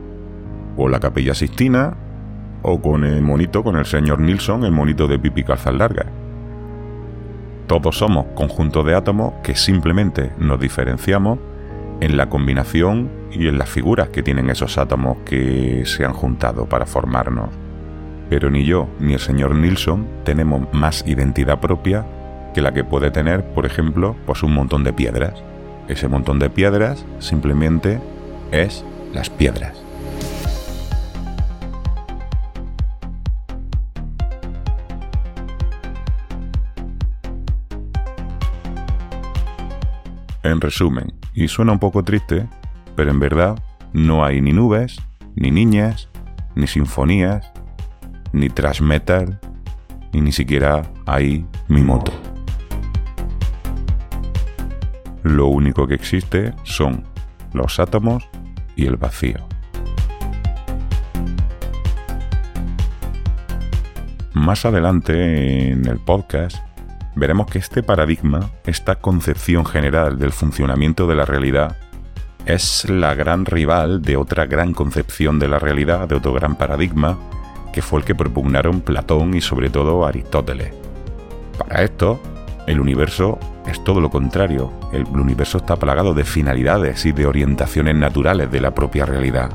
o 0.75 0.89
la 0.89 0.99
capilla 0.99 1.33
Sistina, 1.33 1.95
o 2.63 2.81
con 2.81 3.05
el 3.05 3.21
monito, 3.21 3.63
con 3.63 3.77
el 3.77 3.85
señor 3.85 4.19
Nilsson, 4.19 4.65
el 4.65 4.73
monito 4.73 5.07
de 5.07 5.19
pipi 5.19 5.45
calzas 5.45 5.73
largas. 5.73 6.22
Todos 7.73 7.97
somos 7.97 8.27
conjuntos 8.35 8.85
de 8.85 8.93
átomos 8.93 9.33
que 9.41 9.55
simplemente 9.55 10.31
nos 10.37 10.59
diferenciamos 10.59 11.39
en 12.01 12.17
la 12.17 12.29
combinación 12.29 13.09
y 13.31 13.47
en 13.47 13.57
las 13.57 13.67
figuras 13.67 14.09
que 14.09 14.21
tienen 14.21 14.51
esos 14.51 14.77
átomos 14.77 15.17
que 15.25 15.81
se 15.87 16.05
han 16.05 16.13
juntado 16.13 16.67
para 16.67 16.85
formarnos. 16.85 17.49
Pero 18.29 18.51
ni 18.51 18.63
yo 18.63 18.87
ni 18.99 19.13
el 19.13 19.19
señor 19.19 19.55
Nilsson 19.55 20.05
tenemos 20.23 20.71
más 20.71 21.03
identidad 21.07 21.61
propia 21.61 22.05
que 22.53 22.61
la 22.61 22.73
que 22.73 22.83
puede 22.83 23.09
tener, 23.09 23.43
por 23.43 23.65
ejemplo, 23.65 24.15
pues 24.27 24.43
un 24.43 24.53
montón 24.53 24.83
de 24.83 24.93
piedras. 24.93 25.41
Ese 25.87 26.07
montón 26.07 26.37
de 26.37 26.51
piedras 26.51 27.03
simplemente 27.17 27.99
es 28.51 28.85
las 29.15 29.31
piedras. 29.31 29.82
En 40.43 40.59
resumen, 40.59 41.13
y 41.33 41.47
suena 41.47 41.71
un 41.71 41.79
poco 41.79 42.03
triste, 42.03 42.47
pero 42.97 43.11
en 43.11 43.19
verdad 43.19 43.57
no 43.93 44.25
hay 44.25 44.41
ni 44.41 44.51
nubes, 44.51 44.97
ni 45.35 45.51
niñas, 45.51 46.09
ni 46.53 46.67
sinfonías, 46.67 47.49
ni 48.33 48.49
trash 48.49 48.81
metal, 48.81 49.39
y 50.11 50.19
ni 50.19 50.33
siquiera 50.33 50.83
hay 51.05 51.45
mi 51.69 51.81
moto. 51.81 52.11
Lo 55.23 55.47
único 55.47 55.87
que 55.87 55.95
existe 55.95 56.53
son 56.63 57.05
los 57.53 57.79
átomos 57.79 58.27
y 58.75 58.85
el 58.85 58.97
vacío. 58.97 59.47
Más 64.33 64.65
adelante 64.65 65.71
en 65.71 65.87
el 65.87 65.99
podcast 65.99 66.57
veremos 67.15 67.47
que 67.47 67.59
este 67.59 67.83
paradigma, 67.83 68.51
esta 68.65 68.95
concepción 68.95 69.65
general 69.65 70.17
del 70.17 70.31
funcionamiento 70.31 71.07
de 71.07 71.15
la 71.15 71.25
realidad, 71.25 71.77
es 72.45 72.89
la 72.89 73.15
gran 73.15 73.45
rival 73.45 74.01
de 74.01 74.17
otra 74.17 74.45
gran 74.45 74.73
concepción 74.73 75.39
de 75.39 75.47
la 75.47 75.59
realidad, 75.59 76.07
de 76.07 76.15
otro 76.15 76.33
gran 76.33 76.55
paradigma, 76.55 77.17
que 77.71 77.81
fue 77.81 77.99
el 77.99 78.05
que 78.05 78.15
propugnaron 78.15 78.81
Platón 78.81 79.33
y 79.33 79.41
sobre 79.41 79.69
todo 79.69 80.05
Aristóteles. 80.05 80.73
Para 81.57 81.83
esto, 81.83 82.21
el 82.67 82.79
universo 82.79 83.39
es 83.67 83.83
todo 83.83 84.01
lo 84.01 84.09
contrario. 84.09 84.71
El 84.91 85.05
universo 85.05 85.57
está 85.57 85.75
plagado 85.77 86.13
de 86.13 86.25
finalidades 86.25 87.05
y 87.05 87.11
de 87.11 87.25
orientaciones 87.25 87.95
naturales 87.95 88.51
de 88.51 88.61
la 88.61 88.73
propia 88.73 89.05
realidad. 89.05 89.51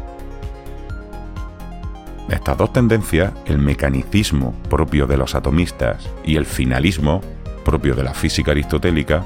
Estas 2.29 2.59
dos 2.59 2.73
tendencias, 2.73 3.33
el 3.47 3.59
mecanicismo 3.59 4.53
propio 4.68 5.07
de 5.07 5.16
los 5.16 5.35
atomistas 5.35 6.11
y 6.25 6.37
el 6.37 6.44
finalismo 6.44 7.23
propio 7.68 7.94
de 7.94 8.02
la 8.02 8.14
física 8.14 8.52
aristotélica, 8.52 9.22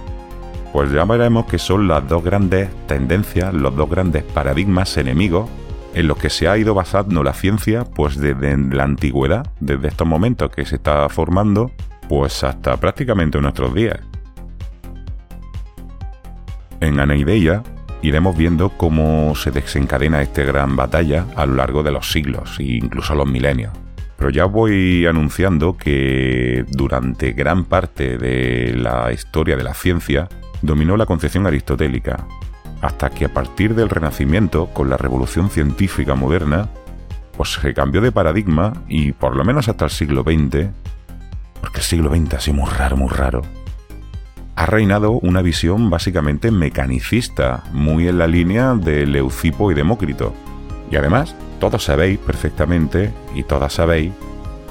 pues 0.72 0.90
ya 0.90 1.04
veremos 1.04 1.46
que 1.46 1.58
son 1.58 1.86
las 1.86 2.08
dos 2.08 2.24
grandes 2.24 2.68
tendencias, 2.88 3.54
los 3.54 3.76
dos 3.76 3.88
grandes 3.88 4.24
paradigmas 4.24 4.96
enemigos 4.96 5.48
en 5.94 6.08
los 6.08 6.18
que 6.18 6.28
se 6.28 6.48
ha 6.48 6.58
ido 6.58 6.74
basando 6.74 7.22
la 7.22 7.34
ciencia 7.34 7.84
pues 7.84 8.16
desde 8.16 8.56
la 8.56 8.82
antigüedad, 8.82 9.46
desde 9.60 9.86
estos 9.86 10.08
momentos 10.08 10.50
que 10.50 10.64
se 10.64 10.76
está 10.76 11.08
formando, 11.08 11.70
pues 12.08 12.42
hasta 12.42 12.76
prácticamente 12.78 13.40
nuestros 13.40 13.72
días. 13.74 14.00
En 16.80 16.98
Aneideia 16.98 17.62
iremos 18.02 18.36
viendo 18.36 18.70
cómo 18.70 19.36
se 19.36 19.52
desencadena 19.52 20.20
esta 20.20 20.42
gran 20.42 20.74
batalla 20.74 21.26
a 21.36 21.46
lo 21.46 21.54
largo 21.54 21.84
de 21.84 21.92
los 21.92 22.10
siglos 22.10 22.58
e 22.58 22.64
incluso 22.64 23.14
los 23.14 23.28
milenios. 23.28 23.72
Pero 24.16 24.30
ya 24.30 24.44
voy 24.44 25.06
anunciando 25.06 25.76
que 25.76 26.64
durante 26.68 27.32
gran 27.32 27.64
parte 27.64 28.18
de 28.18 28.74
la 28.76 29.12
historia 29.12 29.56
de 29.56 29.64
la 29.64 29.74
ciencia 29.74 30.28
dominó 30.60 30.96
la 30.96 31.06
concepción 31.06 31.46
aristotélica, 31.46 32.26
hasta 32.80 33.10
que 33.10 33.24
a 33.24 33.32
partir 33.32 33.74
del 33.74 33.88
Renacimiento, 33.88 34.66
con 34.66 34.90
la 34.90 34.96
revolución 34.96 35.50
científica 35.50 36.14
moderna, 36.14 36.68
pues 37.36 37.52
se 37.54 37.74
cambió 37.74 38.00
de 38.00 38.12
paradigma 38.12 38.72
y 38.88 39.12
por 39.12 39.36
lo 39.36 39.44
menos 39.44 39.68
hasta 39.68 39.86
el 39.86 39.90
siglo 39.90 40.22
XX, 40.22 40.68
porque 41.60 41.78
el 41.78 41.84
siglo 41.84 42.14
XX 42.14 42.34
ha 42.34 42.40
sido 42.40 42.56
muy 42.56 42.70
raro, 42.70 42.96
muy 42.96 43.08
raro, 43.08 43.42
ha 44.54 44.66
reinado 44.66 45.12
una 45.12 45.42
visión 45.42 45.90
básicamente 45.90 46.50
mecanicista, 46.50 47.64
muy 47.72 48.08
en 48.08 48.18
la 48.18 48.26
línea 48.26 48.74
de 48.74 49.06
Leucipo 49.06 49.70
y 49.70 49.74
Demócrito. 49.74 50.34
Y 50.90 50.96
además, 50.96 51.34
todos 51.62 51.84
sabéis 51.84 52.18
perfectamente, 52.18 53.12
y 53.36 53.44
todas 53.44 53.74
sabéis, 53.74 54.10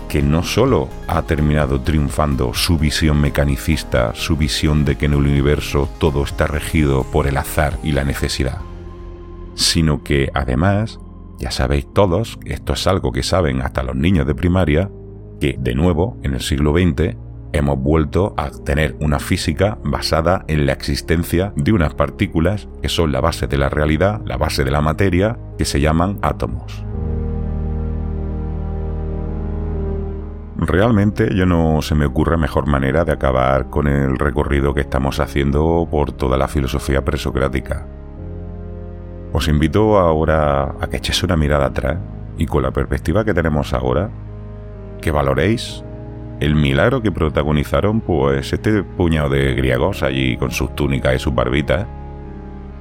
que 0.10 0.21
no 0.21 0.43
solo 0.43 0.89
ha 1.08 1.21
terminado 1.21 1.80
triunfando 1.80 2.54
su 2.54 2.77
visión 2.77 3.21
mecanicista, 3.21 4.13
su 4.13 4.36
visión 4.36 4.84
de 4.84 4.97
que 4.97 5.06
en 5.06 5.13
el 5.13 5.19
universo 5.19 5.88
todo 5.99 6.21
está 6.21 6.47
regido 6.47 7.06
por 7.06 7.27
el 7.27 7.38
azar 7.38 7.80
y 7.82 7.93
la 7.93 8.04
necesidad, 8.04 8.58
sino 9.56 10.04
que 10.04 10.32
además, 10.34 10.99
ya 11.39 11.49
sabéis 11.49 11.88
todos, 11.93 12.38
esto 12.43 12.73
es 12.73 12.86
algo 12.88 13.13
que 13.13 13.23
saben 13.23 13.62
hasta 13.62 13.84
los 13.84 13.95
niños 13.95 14.27
de 14.27 14.36
primaria, 14.36 14.91
que 15.39 15.56
de 15.58 15.75
nuevo, 15.75 16.17
en 16.23 16.34
el 16.34 16.41
siglo 16.41 16.73
XX, 16.73 17.15
hemos 17.53 17.79
vuelto 17.79 18.33
a 18.37 18.49
tener 18.49 18.95
una 18.99 19.19
física 19.19 19.77
basada 19.83 20.45
en 20.47 20.65
la 20.65 20.73
existencia 20.73 21.53
de 21.55 21.71
unas 21.73 21.93
partículas 21.93 22.67
que 22.81 22.89
son 22.89 23.11
la 23.11 23.21
base 23.21 23.47
de 23.47 23.57
la 23.57 23.69
realidad, 23.69 24.21
la 24.25 24.37
base 24.37 24.63
de 24.63 24.71
la 24.71 24.81
materia, 24.81 25.37
que 25.57 25.65
se 25.65 25.79
llaman 25.79 26.19
átomos. 26.21 26.85
Realmente 30.57 31.35
yo 31.35 31.47
no 31.47 31.81
se 31.81 31.95
me 31.95 32.05
ocurre 32.05 32.37
mejor 32.37 32.67
manera 32.67 33.03
de 33.03 33.11
acabar 33.11 33.69
con 33.71 33.87
el 33.87 34.19
recorrido 34.19 34.75
que 34.75 34.81
estamos 34.81 35.19
haciendo 35.19 35.87
por 35.89 36.11
toda 36.11 36.37
la 36.37 36.47
filosofía 36.47 37.03
presocrática. 37.03 37.87
Os 39.33 39.47
invito 39.47 39.97
ahora 39.97 40.75
a 40.79 40.87
que 40.87 40.97
echéis 40.97 41.23
una 41.23 41.35
mirada 41.35 41.65
atrás 41.65 41.97
y 42.37 42.45
con 42.45 42.61
la 42.61 42.71
perspectiva 42.71 43.25
que 43.25 43.33
tenemos 43.33 43.73
ahora, 43.73 44.11
que 45.01 45.09
valoréis 45.09 45.83
el 46.41 46.56
milagro 46.56 47.04
que 47.04 47.12
protagonizaron 47.12 48.01
pues 48.01 48.51
este 48.51 48.82
puñado 48.84 49.30
de 49.30 49.54
griegos 49.54 50.01
allí 50.01 50.38
con 50.38 50.49
sus 50.49 50.75
túnicas 50.75 51.15
y 51.15 51.19
sus 51.19 51.36
barbitas, 51.36 51.86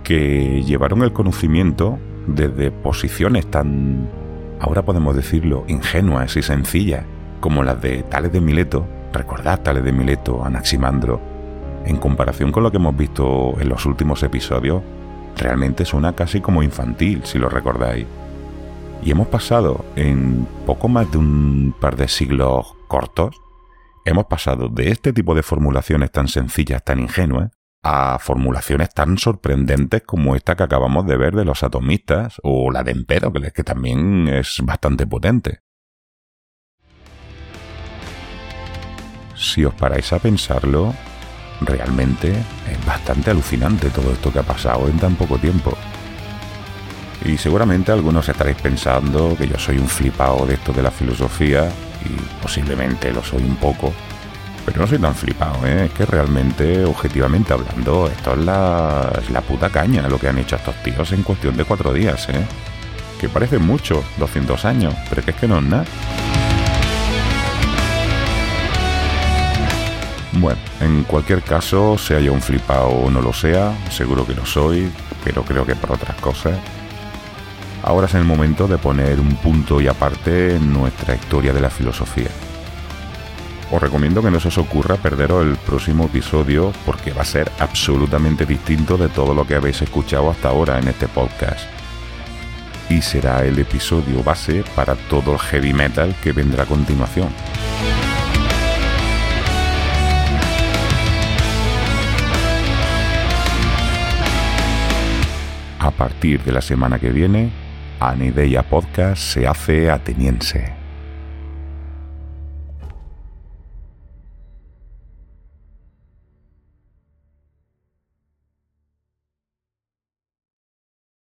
que 0.03 0.63
llevaron 0.65 1.03
el 1.03 1.13
conocimiento 1.13 1.99
desde 2.27 2.71
posiciones 2.71 3.51
tan, 3.51 4.09
ahora 4.61 4.83
podemos 4.83 5.15
decirlo, 5.15 5.65
ingenuas 5.69 6.37
y 6.37 6.43
sencillas, 6.43 7.05
como 7.41 7.63
las 7.63 7.83
de 7.83 8.03
Tales 8.03 8.33
de 8.33 8.41
Mileto, 8.41 8.87
recordad 9.13 9.61
Tales 9.61 9.85
de 9.85 9.93
Mileto, 9.93 10.43
Anaximandro, 10.43 11.21
en 11.85 11.99
comparación 11.99 12.53
con 12.53 12.63
lo 12.63 12.71
que 12.71 12.79
hemos 12.79 12.97
visto 12.97 13.55
en 13.61 13.69
los 13.69 13.85
últimos 13.85 14.23
episodios, 14.23 14.83
realmente 15.37 15.85
suena 15.85 16.15
casi 16.15 16.41
como 16.41 16.63
infantil, 16.63 17.21
si 17.25 17.39
lo 17.39 17.51
recordáis. 17.51 18.07
Y 19.03 19.11
hemos 19.11 19.29
pasado 19.29 19.85
en 19.97 20.47
poco 20.65 20.89
más 20.89 21.13
de 21.13 21.19
un 21.19 21.75
par 21.79 21.97
de 21.97 22.09
siglos 22.09 22.75
cortos, 22.89 23.41
hemos 24.05 24.27
pasado 24.27 24.69
de 24.69 24.91
este 24.91 25.13
tipo 25.13 25.35
de 25.35 25.43
formulaciones 25.43 26.11
tan 26.11 26.29
sencillas, 26.29 26.85
tan 26.85 27.01
ingenuas, 27.01 27.51
a 27.83 28.19
formulaciones 28.19 28.91
tan 28.91 29.17
sorprendentes 29.19 30.03
como 30.03 30.37
esta 30.37 30.55
que 30.55 30.65
acabamos 30.65 31.07
de 31.07 31.17
ver 31.17 31.35
de 31.35 31.45
los 31.45 31.63
atomistas 31.63 32.41
o 32.43 32.71
la 32.71 32.83
de 32.83 32.93
Empédocles, 32.93 33.53
que 33.53 33.65
también 33.65 34.29
es 34.29 34.61
bastante 34.63 35.07
potente. 35.07 35.61
si 39.41 39.65
os 39.65 39.75
paráis 39.75 40.13
a 40.13 40.19
pensarlo, 40.19 40.95
realmente 41.63 42.31
es 42.31 42.87
bastante 42.87 43.31
alucinante 43.31 43.89
todo 43.89 44.13
esto 44.13 44.31
que 44.33 44.39
ha 44.39 44.43
pasado 44.43 44.87
en 44.89 44.99
tan 44.99 45.17
poco 45.17 45.39
tiempo. 45.39 45.77
Y 47.25 47.37
seguramente 47.37 47.93
algunos 47.93 48.29
estaréis 48.29 48.57
pensando 48.57 49.37
que 49.37 49.47
yo 49.47 49.59
soy 49.59 49.79
un 49.79 49.89
flipado 49.89 50.47
de 50.47 50.55
esto 50.55 50.73
de 50.73 50.83
la 50.83 50.91
filosofía, 50.91 51.69
y 52.05 52.43
posiblemente 52.43 53.13
lo 53.13 53.23
soy 53.23 53.43
un 53.43 53.57
poco, 53.57 53.93
pero 54.65 54.81
no 54.81 54.87
soy 54.87 54.99
tan 54.99 55.15
flipado, 55.15 55.67
¿eh? 55.67 55.87
es 55.87 55.93
que 55.93 56.07
realmente, 56.07 56.85
objetivamente 56.85 57.53
hablando, 57.53 58.09
esto 58.09 58.33
es 58.33 58.39
la, 58.39 59.13
la 59.33 59.41
puta 59.43 59.69
caña 59.71 60.09
lo 60.09 60.19
que 60.19 60.29
han 60.29 60.39
hecho 60.39 60.57
estos 60.57 60.75
tíos 60.83 61.13
en 61.13 61.23
cuestión 61.23 61.57
de 61.57 61.65
cuatro 61.65 61.93
días, 61.93 62.29
¿eh? 62.29 62.45
que 63.21 63.29
parece 63.29 63.59
mucho, 63.59 64.03
200 64.19 64.65
años, 64.65 64.95
pero 65.09 65.23
que 65.23 65.33
es 65.33 65.37
que 65.37 65.47
no 65.47 65.59
es 65.59 65.65
nada. 65.65 65.85
Bueno, 70.33 70.59
en 70.81 71.05
cualquier 71.05 71.43
caso, 71.43 71.99
sea 71.99 72.19
yo 72.21 72.33
un 72.33 72.41
flipado 72.41 72.89
o 72.89 73.11
no 73.11 73.21
lo 73.21 73.33
sea, 73.33 73.75
seguro 73.91 74.27
que 74.27 74.35
lo 74.35 74.47
soy, 74.47 74.91
pero 75.23 75.43
creo 75.43 75.67
que 75.67 75.75
por 75.75 75.93
otras 75.93 76.17
cosas. 76.21 76.55
Ahora 77.83 78.07
es 78.07 78.15
el 78.15 78.25
momento 78.25 78.69
de 78.69 78.77
poner 78.77 79.19
un 79.21 79.37
punto 79.37 79.81
y 79.81 79.89
aparte 79.89 80.57
en 80.57 80.73
nuestra 80.73 81.15
historia 81.15 81.53
de 81.53 81.61
la 81.61 81.71
filosofía. 81.71 82.29
Os 83.73 83.81
recomiendo 83.81 84.23
que 84.23 84.31
no 84.31 84.39
se 84.41 84.49
os 84.49 84.59
ocurra 84.59 84.97
perderos 84.97 85.47
el 85.47 85.57
próximo 85.57 86.05
episodio 86.05 86.73
porque 86.85 87.13
va 87.13 87.23
a 87.23 87.25
ser 87.25 87.51
absolutamente 87.59 88.45
distinto 88.45 88.99
de 88.99 89.09
todo 89.09 89.33
lo 89.33 89.47
que 89.47 89.55
habéis 89.55 89.81
escuchado 89.81 90.29
hasta 90.29 90.49
ahora 90.49 90.79
en 90.79 90.89
este 90.89 91.09
podcast. 91.09 91.61
Y 92.91 93.01
será 93.01 93.45
el 93.45 93.59
episodio 93.59 94.23
base 94.25 94.65
para 94.75 94.97
todo 94.97 95.35
el 95.35 95.39
heavy 95.39 95.73
metal 95.73 96.15
que 96.23 96.33
vendrá 96.33 96.65
a 96.65 96.67
continuación. 96.67 97.29
A 105.79 105.91
partir 105.93 106.43
de 106.43 106.53
la 106.53 106.61
semana 106.61 106.99
que 106.99 107.11
viene, 107.11 107.51
Anideia 108.01 108.63
Podcast 108.63 109.23
se 109.23 109.47
hace 109.47 109.91
ateniense. 109.91 110.80